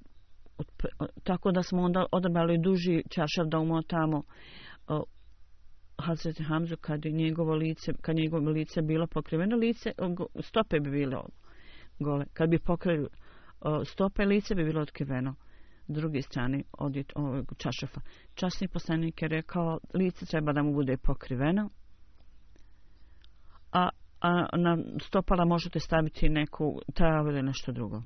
tako 1.23 1.53
da 1.53 1.63
smo 1.63 1.83
onda 1.83 2.07
odabrali 2.13 2.59
duži 2.59 3.03
čašav 3.11 3.47
da 3.47 3.59
umotamo 3.59 4.23
o, 4.89 5.05
Hazreti 5.99 6.43
Hamzu 6.43 6.77
kad 6.81 7.05
je 7.05 7.13
njegovo 7.13 7.55
lice, 7.55 7.93
kad 8.01 8.17
njegovo 8.17 8.51
lice 8.51 8.83
bilo 8.83 9.07
pokriveno, 9.07 9.57
lice, 9.57 9.93
stope 10.41 10.81
bi 10.81 10.91
bile 10.91 11.17
gole. 11.99 12.25
Kad 12.33 12.51
bi 12.51 12.59
pokrili 12.59 13.09
stope, 13.85 14.25
lice 14.25 14.55
bi 14.55 14.65
bilo 14.65 14.81
otkriveno 14.81 15.35
druge 15.89 16.23
strane 16.23 16.63
od 16.73 16.97
ovog 17.15 17.53
čašafa. 17.57 18.01
Časni 18.35 18.69
poslanik 18.69 19.23
je 19.23 19.29
rekao, 19.29 19.79
lice 19.95 20.27
treba 20.27 20.53
da 20.53 20.63
mu 20.63 20.73
bude 20.73 20.97
pokriveno, 20.97 21.71
a, 23.73 23.89
a 24.21 24.57
na 24.57 24.79
stopala 25.03 25.45
možete 25.45 25.81
staviti 25.81 26.29
neku 26.29 26.81
travu 26.95 27.29
ili 27.29 27.43
nešto 27.43 27.73
drugo. 27.73 28.03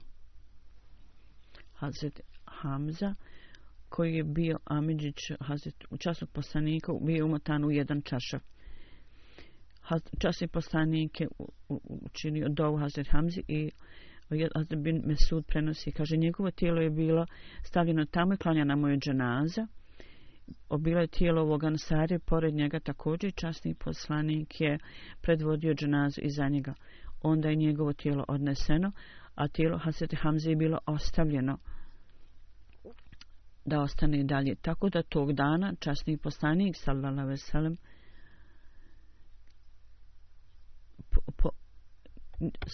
Hazret 1.74 2.20
Hamza, 2.44 3.14
koji 3.88 4.14
je 4.14 4.24
bio 4.24 4.58
Amidžić, 4.64 5.18
Hazret, 5.40 5.84
u 5.90 5.96
poslanika, 6.32 6.92
bio 7.00 7.26
umotan 7.26 7.64
u 7.64 7.70
jedan 7.70 8.02
čašaf. 8.02 8.42
Časni 10.18 10.48
poslanik 10.48 11.20
je 11.20 11.28
učinio 12.04 12.48
dovu 12.48 12.76
Hazret 12.78 13.08
Hamzi 13.08 13.42
i 13.48 13.70
Hazret 14.54 14.82
bin 14.82 15.02
Mesud 15.04 15.46
prenosi, 15.46 15.92
kaže, 15.92 16.16
njegovo 16.16 16.50
tijelo 16.50 16.80
je 16.80 16.90
bilo 16.90 17.26
stavljeno 17.62 18.04
tamo 18.04 18.34
i 18.34 18.36
klanjana 18.36 18.76
mu 18.76 18.88
je 18.88 18.98
dženaza. 18.98 19.66
Obilo 20.68 21.00
je 21.00 21.06
tijelo 21.06 21.42
ovog 21.42 21.64
ansarije, 21.64 22.18
pored 22.18 22.54
njega 22.54 22.80
također 22.80 23.32
časni 23.34 23.74
poslanik 23.74 24.60
je 24.60 24.78
predvodio 25.20 25.74
dženazu 25.74 26.20
iza 26.20 26.48
njega. 26.48 26.74
Onda 27.22 27.48
je 27.48 27.56
njegovo 27.56 27.92
tijelo 27.92 28.24
odneseno, 28.28 28.92
a 29.34 29.48
tijelo 29.48 29.78
Hazret 29.78 30.14
Hamzi 30.22 30.50
je 30.50 30.56
bilo 30.56 30.78
ostavljeno 30.86 31.58
da 33.64 33.80
ostane 33.80 34.24
dalje. 34.24 34.54
Tako 34.54 34.88
da 34.88 35.02
tog 35.02 35.32
dana 35.32 35.74
časni 35.80 36.18
poslanik 36.18 36.76
sallallahu 36.76 37.20
alejhi 37.20 37.30
ve 37.30 37.36
sellem 37.36 37.76
po 41.36 41.50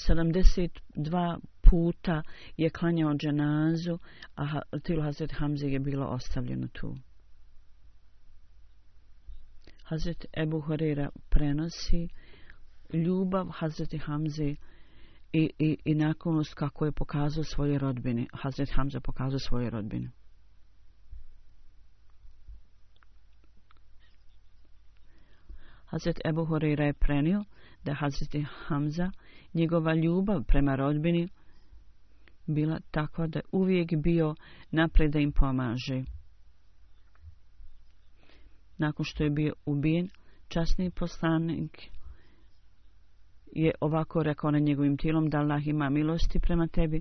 72 0.09 1.39
puta 1.71 2.23
je 2.57 2.71
klanjao 2.71 3.15
dženazu, 3.15 3.99
a 4.37 4.61
tilo 4.83 5.03
Hazret 5.03 5.33
Hamze 5.33 5.67
je 5.67 5.79
bilo 5.79 6.07
ostavljeno 6.07 6.69
tu. 6.69 6.97
Hazret 9.83 10.27
Ebu 10.37 10.61
Horeira 10.61 11.11
prenosi 11.29 12.09
ljubav 12.93 13.47
Hazreti 13.53 13.99
Hamze 13.99 14.55
i, 15.33 15.51
i, 15.59 15.79
i 15.85 15.95
naklonost 15.95 16.55
kako 16.55 16.85
je 16.85 16.93
pokazao 16.93 17.45
svoje 17.45 17.79
rodbine. 17.79 18.27
Hazret 18.33 18.71
Hamza 18.75 19.01
pokazao 19.01 19.39
svoje 19.39 19.71
rodbine. 19.71 20.11
Hazret 25.91 26.21
Ebu 26.25 26.45
Horeira 26.45 26.85
je 26.85 26.93
prenio 26.93 27.45
da 27.85 27.95
Hazret 27.95 28.45
Hamza, 28.67 29.11
njegova 29.55 29.95
ljubav 29.95 30.43
prema 30.45 30.77
rodbini, 30.77 31.29
bila 32.47 32.81
takva 32.91 33.27
da 33.27 33.41
uvijek 33.53 33.91
bio 34.03 34.35
napred 34.71 35.13
da 35.13 35.19
im 35.19 35.33
pomaže. 35.33 36.05
Nakon 38.79 39.05
što 39.05 39.25
je 39.25 39.31
bio 39.31 39.53
ubijen, 39.67 40.09
časni 40.49 40.91
poslanik 40.91 41.91
je 43.53 43.73
ovako 43.81 44.23
rekao 44.23 44.51
na 44.51 44.59
njegovim 44.59 44.97
tijelom 44.97 45.31
da 45.31 45.39
Allah 45.39 45.67
ima 45.67 45.91
milosti 45.91 46.41
prema 46.41 46.67
tebi. 46.67 47.01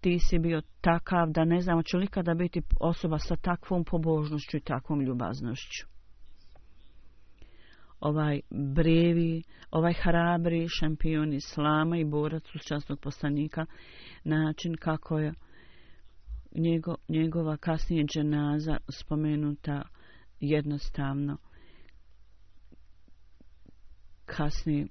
Ti 0.00 0.18
si 0.18 0.38
bio 0.38 0.62
takav 0.80 1.30
da 1.30 1.44
ne 1.44 1.60
znamo 1.60 1.82
će 1.82 1.96
li 1.96 2.06
kada 2.06 2.34
biti 2.34 2.62
osoba 2.80 3.18
sa 3.18 3.36
takvom 3.36 3.84
pobožnošću 3.84 4.56
i 4.56 4.60
takvom 4.60 5.00
ljubaznošću 5.00 5.97
ovaj 8.00 8.40
brevi, 8.74 9.42
ovaj 9.70 9.92
hrabri 9.92 10.66
šampion 10.68 11.32
islama 11.32 11.98
i 11.98 12.04
borac 12.04 12.54
uz 12.54 12.60
častnog 12.60 13.00
poslanika, 13.00 13.66
način 14.24 14.74
kako 14.76 15.18
je 15.18 15.32
njego, 16.54 16.94
njegova 17.08 17.56
kasnije 17.56 18.04
dženaza 18.04 18.76
spomenuta 18.88 19.82
jednostavno 20.40 21.36
kasnije 24.26 24.86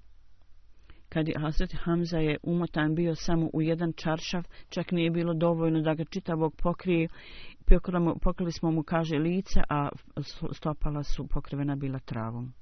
kad 1.10 1.28
je 1.28 1.40
Hazret 1.40 1.76
Hamza 1.84 2.18
je 2.18 2.38
umotan 2.44 2.96
bio 2.96 3.16
samo 3.16 3.50
u 3.54 3.62
jedan 3.62 3.94
čaršav, 3.94 4.44
čak 4.70 4.92
nije 4.92 5.12
bilo 5.12 5.34
dovoljno 5.34 5.82
da 5.82 5.94
ga 5.94 6.06
čitavog 6.06 6.56
pokrije. 6.64 7.08
Pokrili 8.22 8.52
smo 8.52 8.72
mu, 8.72 8.84
kaže, 8.84 9.18
lice, 9.18 9.60
a 9.70 9.90
stopala 10.54 11.04
su 11.04 11.28
pokrivena 11.28 11.76
bila 11.76 12.00
travom. 12.00 12.54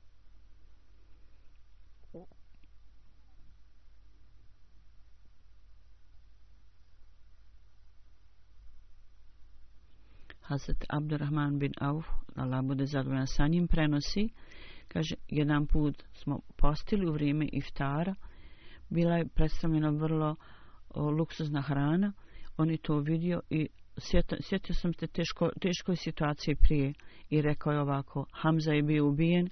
Hazret 10.48 10.86
Abdurrahman 10.89 11.60
bin 11.60 11.72
Auf, 11.82 12.06
Allah 12.36 12.62
bude 12.62 12.86
zadovoljan 12.86 13.28
sa 13.28 13.48
njim, 13.48 13.68
prenosi, 13.68 14.30
kaže, 14.88 15.16
jedan 15.28 15.68
put 15.68 16.04
smo 16.14 16.39
postili 16.58 17.10
u 17.10 17.14
vrijeme 17.14 17.50
iftara, 17.52 18.16
bila 18.89 19.16
je 19.16 19.28
predstavljena 19.28 19.89
vrlo 19.89 20.36
o, 20.89 21.10
luksuzna 21.10 21.62
hrana, 21.62 22.14
on 22.58 22.70
je 22.70 22.78
to 22.78 23.00
vidio 23.00 23.41
i 23.50 23.68
sjetio, 23.98 24.38
sjetio 24.41 24.76
sam 24.76 24.93
te 24.93 25.08
teško, 25.08 25.50
teškoj 25.62 25.96
situaciji 25.96 26.56
prije 26.56 26.93
i 27.30 27.41
rekao 27.41 27.74
je 27.74 27.82
ovako, 27.82 28.26
Hamza 28.32 28.72
je 28.72 28.84
bio 28.84 29.08
ubijen, 29.08 29.50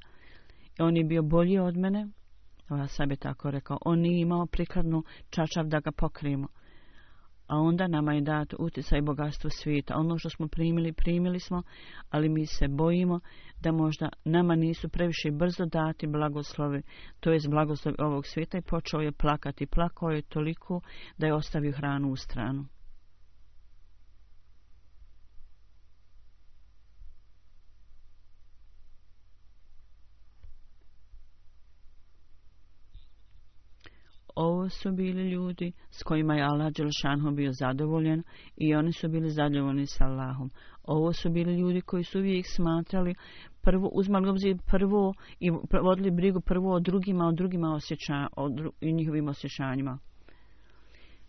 i 0.79 0.81
on 0.81 0.97
je 0.97 1.03
bio 1.03 1.23
bolji 1.23 1.59
od 1.59 1.77
mene, 1.77 2.07
ja 2.69 2.87
sam 2.87 3.11
je 3.11 3.17
tako 3.17 3.51
rekao, 3.51 3.77
on 3.85 3.99
nije 3.99 4.21
imao 4.21 4.45
prikladnu 4.45 5.03
čačav 5.29 5.67
da 5.67 5.79
ga 5.79 5.91
pokrijemo 5.91 6.47
a 7.47 7.57
onda 7.57 7.87
nama 7.87 8.13
je 8.13 8.21
dat 8.21 8.53
utjecaj 8.59 9.01
bogatstvo 9.01 9.49
svijeta. 9.49 9.95
Ono 9.97 10.17
što 10.17 10.29
smo 10.29 10.47
primili, 10.47 10.93
primili 10.93 11.39
smo, 11.39 11.63
ali 12.09 12.29
mi 12.29 12.45
se 12.45 12.67
bojimo 12.67 13.19
da 13.59 13.71
možda 13.71 14.09
nama 14.25 14.55
nisu 14.55 14.89
previše 14.89 15.31
brzo 15.31 15.65
dati 15.65 16.07
blagoslovi, 16.07 16.81
to 17.19 17.31
je 17.31 17.39
blagoslovi 17.49 17.95
ovog 17.99 18.25
svijeta 18.25 18.57
i 18.57 18.61
počeo 18.61 18.99
je 18.99 19.11
plakati. 19.11 19.65
Plakao 19.65 20.09
je 20.09 20.21
toliko 20.21 20.81
da 21.17 21.27
je 21.27 21.33
ostavio 21.33 21.71
hranu 21.71 22.11
u 22.11 22.15
stranu. 22.15 22.65
Ovo 34.35 34.69
su 34.69 34.91
bili 34.91 35.29
ljudi 35.29 35.71
s 35.89 36.03
kojima 36.03 36.35
je 36.35 36.43
Allah 36.43 36.73
Đelšanhu 36.73 37.31
bio 37.31 37.51
zadovoljen 37.53 38.23
i 38.57 38.75
oni 38.75 38.91
su 38.91 39.09
bili 39.09 39.29
zadovoljni 39.29 39.85
sa 39.85 40.05
Allahom. 40.05 40.49
Ovo 40.83 41.13
su 41.13 41.29
bili 41.29 41.59
ljudi 41.59 41.81
koji 41.81 42.03
su 42.03 42.19
uvijek 42.19 42.45
smatrali 42.55 43.15
prvo, 43.61 43.89
uzmali 43.93 44.29
obzir 44.29 44.57
prvo 44.67 45.13
i 45.39 45.49
vodili 45.83 46.11
brigu 46.11 46.41
prvo 46.41 46.73
o 46.75 46.79
drugima, 46.79 47.25
o 47.25 47.31
drugima 47.31 47.73
osjeća, 47.73 48.27
o 48.37 48.49
dru, 48.49 48.71
i 48.81 48.93
njihovim 48.93 49.27
osjećanjima. 49.27 49.99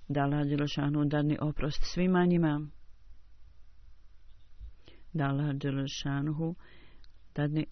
Da 0.09 0.21
Allah 0.21 0.47
Đelšanhu 0.47 1.05
dadni 1.05 1.39
oprost 1.41 1.81
svima 1.83 2.25
njima. 2.25 2.67
Da 5.13 5.25
Allah 5.25 5.55
Đelšanhu 5.55 6.55
dadni 7.35 7.67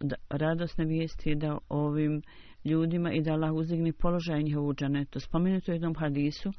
da, 0.00 0.16
radosne 0.30 0.84
vijesti 0.84 1.34
da 1.34 1.58
ovim 1.68 2.22
ljudima 2.66 3.12
i 3.12 3.22
da 3.22 3.32
Allah 3.32 3.54
uzdigne 3.54 3.92
položaj 3.92 4.42
njihovu 4.42 4.74
džanetu. 4.74 5.20
Spomenuto 5.20 5.72
je 5.72 5.74
jednom 5.74 5.94
hadisu 5.94 6.52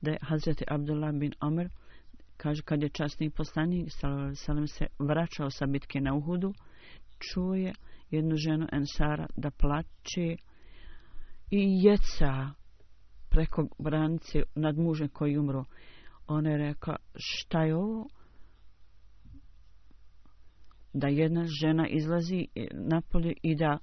da 0.00 0.10
je 0.10 0.18
Hazreti 0.22 0.64
Abdullah 0.68 1.14
bin 1.14 1.32
Omer 1.40 1.68
kaže 2.36 2.62
kad 2.62 2.82
je 2.82 2.88
časni 2.88 3.30
poslanik 3.30 3.88
salam 4.34 4.66
se 4.66 4.86
vraćao 4.98 5.50
sa 5.50 5.66
bitke 5.66 6.00
na 6.00 6.14
Uhudu 6.14 6.52
čuje 7.18 7.72
jednu 8.10 8.36
ženu 8.36 8.66
Ensara 8.72 9.26
da 9.36 9.50
plače 9.50 10.36
i 11.50 11.82
jeca 11.82 12.50
preko 13.28 13.68
branice 13.78 14.42
nad 14.54 14.78
mužem 14.78 15.08
koji 15.08 15.38
umro. 15.38 15.64
Ona 16.26 16.50
je 16.50 16.58
rekla 16.58 16.96
šta 17.16 17.62
je 17.62 17.76
ovo? 17.76 18.08
Da 20.92 21.08
jedna 21.08 21.44
žena 21.60 21.88
izlazi 21.88 22.46
napolje 22.72 23.32
i 23.42 23.56
da 23.56 23.78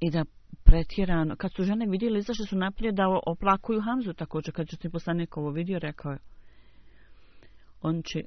i 0.00 0.10
da 0.10 0.24
pretjerano. 0.72 1.36
Kad 1.36 1.52
su 1.52 1.64
žene 1.64 1.86
vidjeli 1.86 2.22
zašto 2.22 2.44
su 2.44 2.56
napolje 2.56 2.92
da 2.92 3.04
oplakuju 3.26 3.80
Hamzu 3.80 4.12
također, 4.12 4.54
kad 4.54 4.68
će 4.68 4.90
poslanik 4.90 5.36
ovo 5.36 5.50
vidio, 5.50 5.78
rekao 5.78 6.12
je, 6.12 6.18
on 7.80 8.02
će 8.02 8.20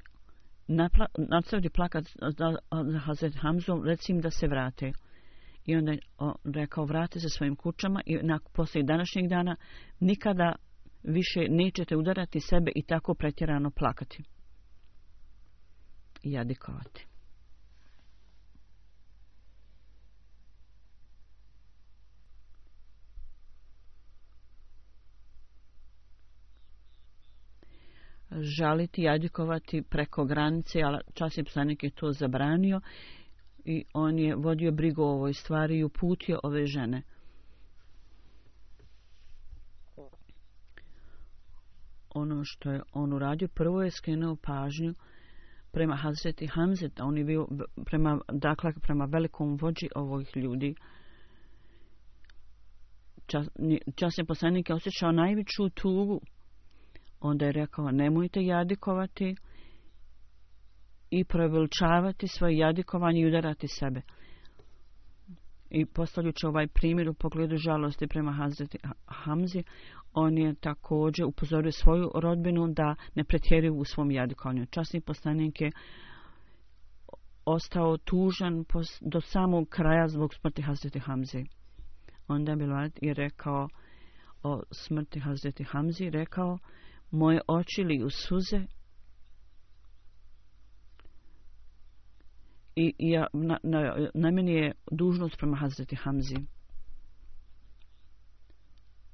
nastaviti 1.28 1.70
plakat 1.70 2.04
za, 2.38 2.56
za 2.92 2.98
Hazret 2.98 3.34
Hamzu, 3.40 3.82
recim 3.84 4.20
da 4.20 4.30
se 4.30 4.46
vrate. 4.46 4.92
I 5.64 5.76
onda 5.76 5.92
je 5.92 5.98
rekao, 6.54 6.84
vrate 6.84 7.20
se 7.20 7.28
svojim 7.28 7.56
kućama 7.56 8.00
i 8.06 8.16
na, 8.22 8.38
poslije 8.52 8.84
današnjeg 8.84 9.28
dana 9.28 9.56
nikada 10.00 10.52
više 11.02 11.46
nećete 11.48 11.96
udarati 11.96 12.40
sebe 12.40 12.72
i 12.74 12.82
tako 12.82 13.14
pretjerano 13.14 13.70
plakati. 13.70 14.22
I 16.22 16.32
jadikovati. 16.32 17.06
Žaliti 28.30 29.02
i 29.72 29.82
preko 29.82 30.24
granice, 30.24 30.82
ali 30.82 30.98
čas 31.14 31.38
je 31.38 31.44
poslanik 31.44 31.82
je 31.82 31.90
to 31.90 32.12
zabranio 32.12 32.80
i 33.64 33.84
on 33.92 34.18
je 34.18 34.34
vodio 34.34 34.72
brigu 34.72 35.02
o 35.02 35.12
ovoj 35.12 35.34
stvari 35.34 35.78
i 35.78 35.84
uputio 35.84 36.40
ove 36.42 36.66
žene. 36.66 37.02
Ono 42.14 42.40
što 42.44 42.70
je 42.70 42.82
on 42.92 43.12
uradio, 43.12 43.48
prvo 43.48 43.82
je 43.82 43.90
skrenuo 43.90 44.36
pažnju 44.36 44.94
prema 45.72 45.96
Hazreti 45.96 46.46
Hamzeta, 46.46 47.04
on 47.04 47.18
je 47.18 47.24
bio 47.24 47.46
prema, 47.84 48.20
dakle, 48.32 48.72
prema 48.82 49.04
velikom 49.04 49.58
vođi 49.60 49.88
ovih 49.94 50.36
ljudi. 50.36 50.74
Čas, 53.26 53.48
časni 53.94 54.26
poslanik 54.26 54.68
je 54.68 54.74
osjećao 54.74 55.12
najveću 55.12 55.68
tugu 55.74 56.20
onda 57.20 57.46
je 57.46 57.52
rekao 57.52 57.90
nemojte 57.90 58.42
jadikovati 58.42 59.36
i 61.10 61.24
preveličavati 61.24 62.28
svoje 62.28 62.56
jadikovanje 62.56 63.20
i 63.20 63.26
udarati 63.26 63.68
sebe. 63.68 64.02
I 65.70 65.86
postavljući 65.86 66.46
ovaj 66.46 66.66
primjer 66.66 67.08
u 67.08 67.14
pogledu 67.14 67.56
žalosti 67.56 68.06
prema 68.06 68.32
Hazreti 68.32 68.78
Hamzi, 69.06 69.62
on 70.12 70.38
je 70.38 70.54
također 70.54 71.24
upozorio 71.24 71.72
svoju 71.72 72.10
rodbinu 72.14 72.68
da 72.68 72.94
ne 73.14 73.24
pretjeruju 73.24 73.74
u 73.74 73.84
svom 73.84 74.10
jadikovanju. 74.10 74.66
Časni 74.66 75.00
poslanik 75.00 75.60
je 75.60 75.70
ostao 77.44 77.96
tužan 77.96 78.64
do 79.00 79.20
samog 79.20 79.68
kraja 79.68 80.08
zbog 80.08 80.34
smrti 80.34 80.62
Hazreti 80.62 80.98
Hamzi. 80.98 81.44
Onda 82.28 82.52
je 82.52 82.56
Bilad 82.56 82.92
je 83.02 83.14
rekao 83.14 83.68
o 84.42 84.62
smrti 84.72 85.20
Hazreti 85.20 85.64
Hamzi, 85.64 86.10
rekao 86.10 86.58
moje 87.10 87.40
oči 87.48 87.82
liju 87.82 88.06
u 88.06 88.10
suze? 88.10 88.66
I 92.76 92.94
ja, 92.98 93.26
na, 93.32 93.58
na, 93.62 94.08
na 94.14 94.30
meni 94.30 94.52
je 94.52 94.72
dužnost 94.90 95.36
prema 95.38 95.56
Hazreti 95.56 95.96
Hamzi. 95.96 96.36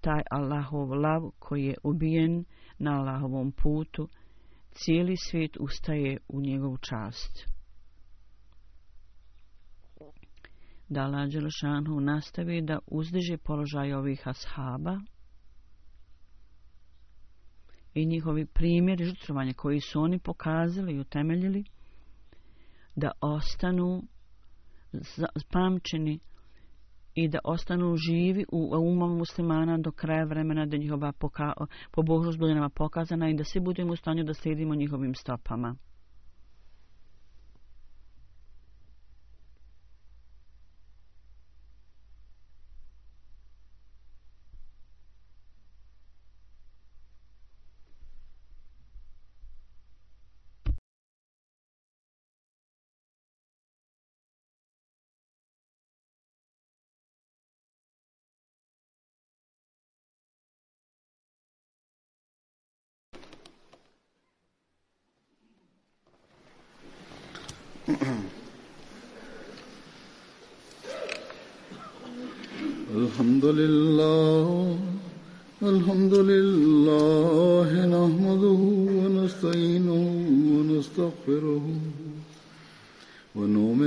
Taj 0.00 0.22
Allahov 0.30 0.92
lav 0.92 1.30
koji 1.38 1.64
je 1.64 1.74
ubijen 1.82 2.44
na 2.78 2.90
Allahovom 2.90 3.52
putu 3.52 4.08
cijeli 4.70 5.16
svijet 5.16 5.56
ustaje 5.56 6.18
u 6.28 6.40
njegovu 6.40 6.78
čast. 6.78 7.48
Da 10.88 11.00
Allah 11.00 11.28
Đelšanhu 11.28 12.00
nastavi 12.00 12.62
da 12.62 12.78
uzdiže 12.86 13.36
položaj 13.36 13.92
ovih 13.92 14.28
ashaba 14.28 15.00
i 17.94 18.06
njihovi 18.06 18.46
primjeri 18.46 19.04
žrtvovanja 19.04 19.52
koji 19.52 19.80
su 19.80 20.00
oni 20.00 20.18
pokazali 20.18 20.92
i 20.92 21.00
utemeljili 21.00 21.64
da 22.96 23.10
ostanu 23.20 24.02
pamćeni 25.52 26.18
i 27.14 27.28
da 27.28 27.38
ostanu 27.44 27.96
živi 27.96 28.44
u 28.52 28.70
umom 28.76 29.18
muslimana 29.18 29.78
do 29.78 29.90
kraja 29.90 30.24
vremena 30.24 30.66
da 30.66 30.76
njihova 30.76 31.12
pobožnost 31.92 32.38
bude 32.38 32.54
nama 32.54 32.68
pokazana 32.68 33.30
i 33.30 33.34
da 33.34 33.44
svi 33.44 33.60
budemo 33.60 33.92
u 33.92 33.96
stanju 33.96 34.24
da 34.24 34.34
slijedimo 34.34 34.74
njihovim 34.74 35.14
stopama. 35.14 35.76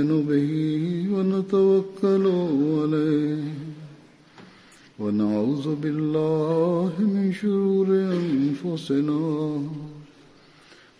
ونؤمن 0.06 0.26
به 0.30 0.50
ونتوكل 1.14 2.24
عليه. 2.78 3.44
ونعوذ 5.00 5.66
بالله 5.82 6.92
من 6.98 7.32
شرور 7.32 7.88
أنفسنا 7.90 9.22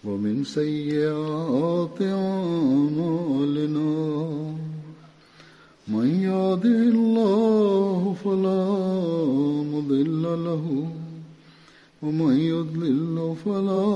ومن 0.04 0.44
سيئات 0.44 1.98
أعمالنا. 2.02 3.92
من 5.88 6.08
يهده 6.28 6.80
الله 6.94 8.14
فلا 8.24 8.64
مضل 9.72 10.22
له 10.22 10.64
ومن 12.02 12.34
يضلل 12.36 13.34
فلا 13.44 13.95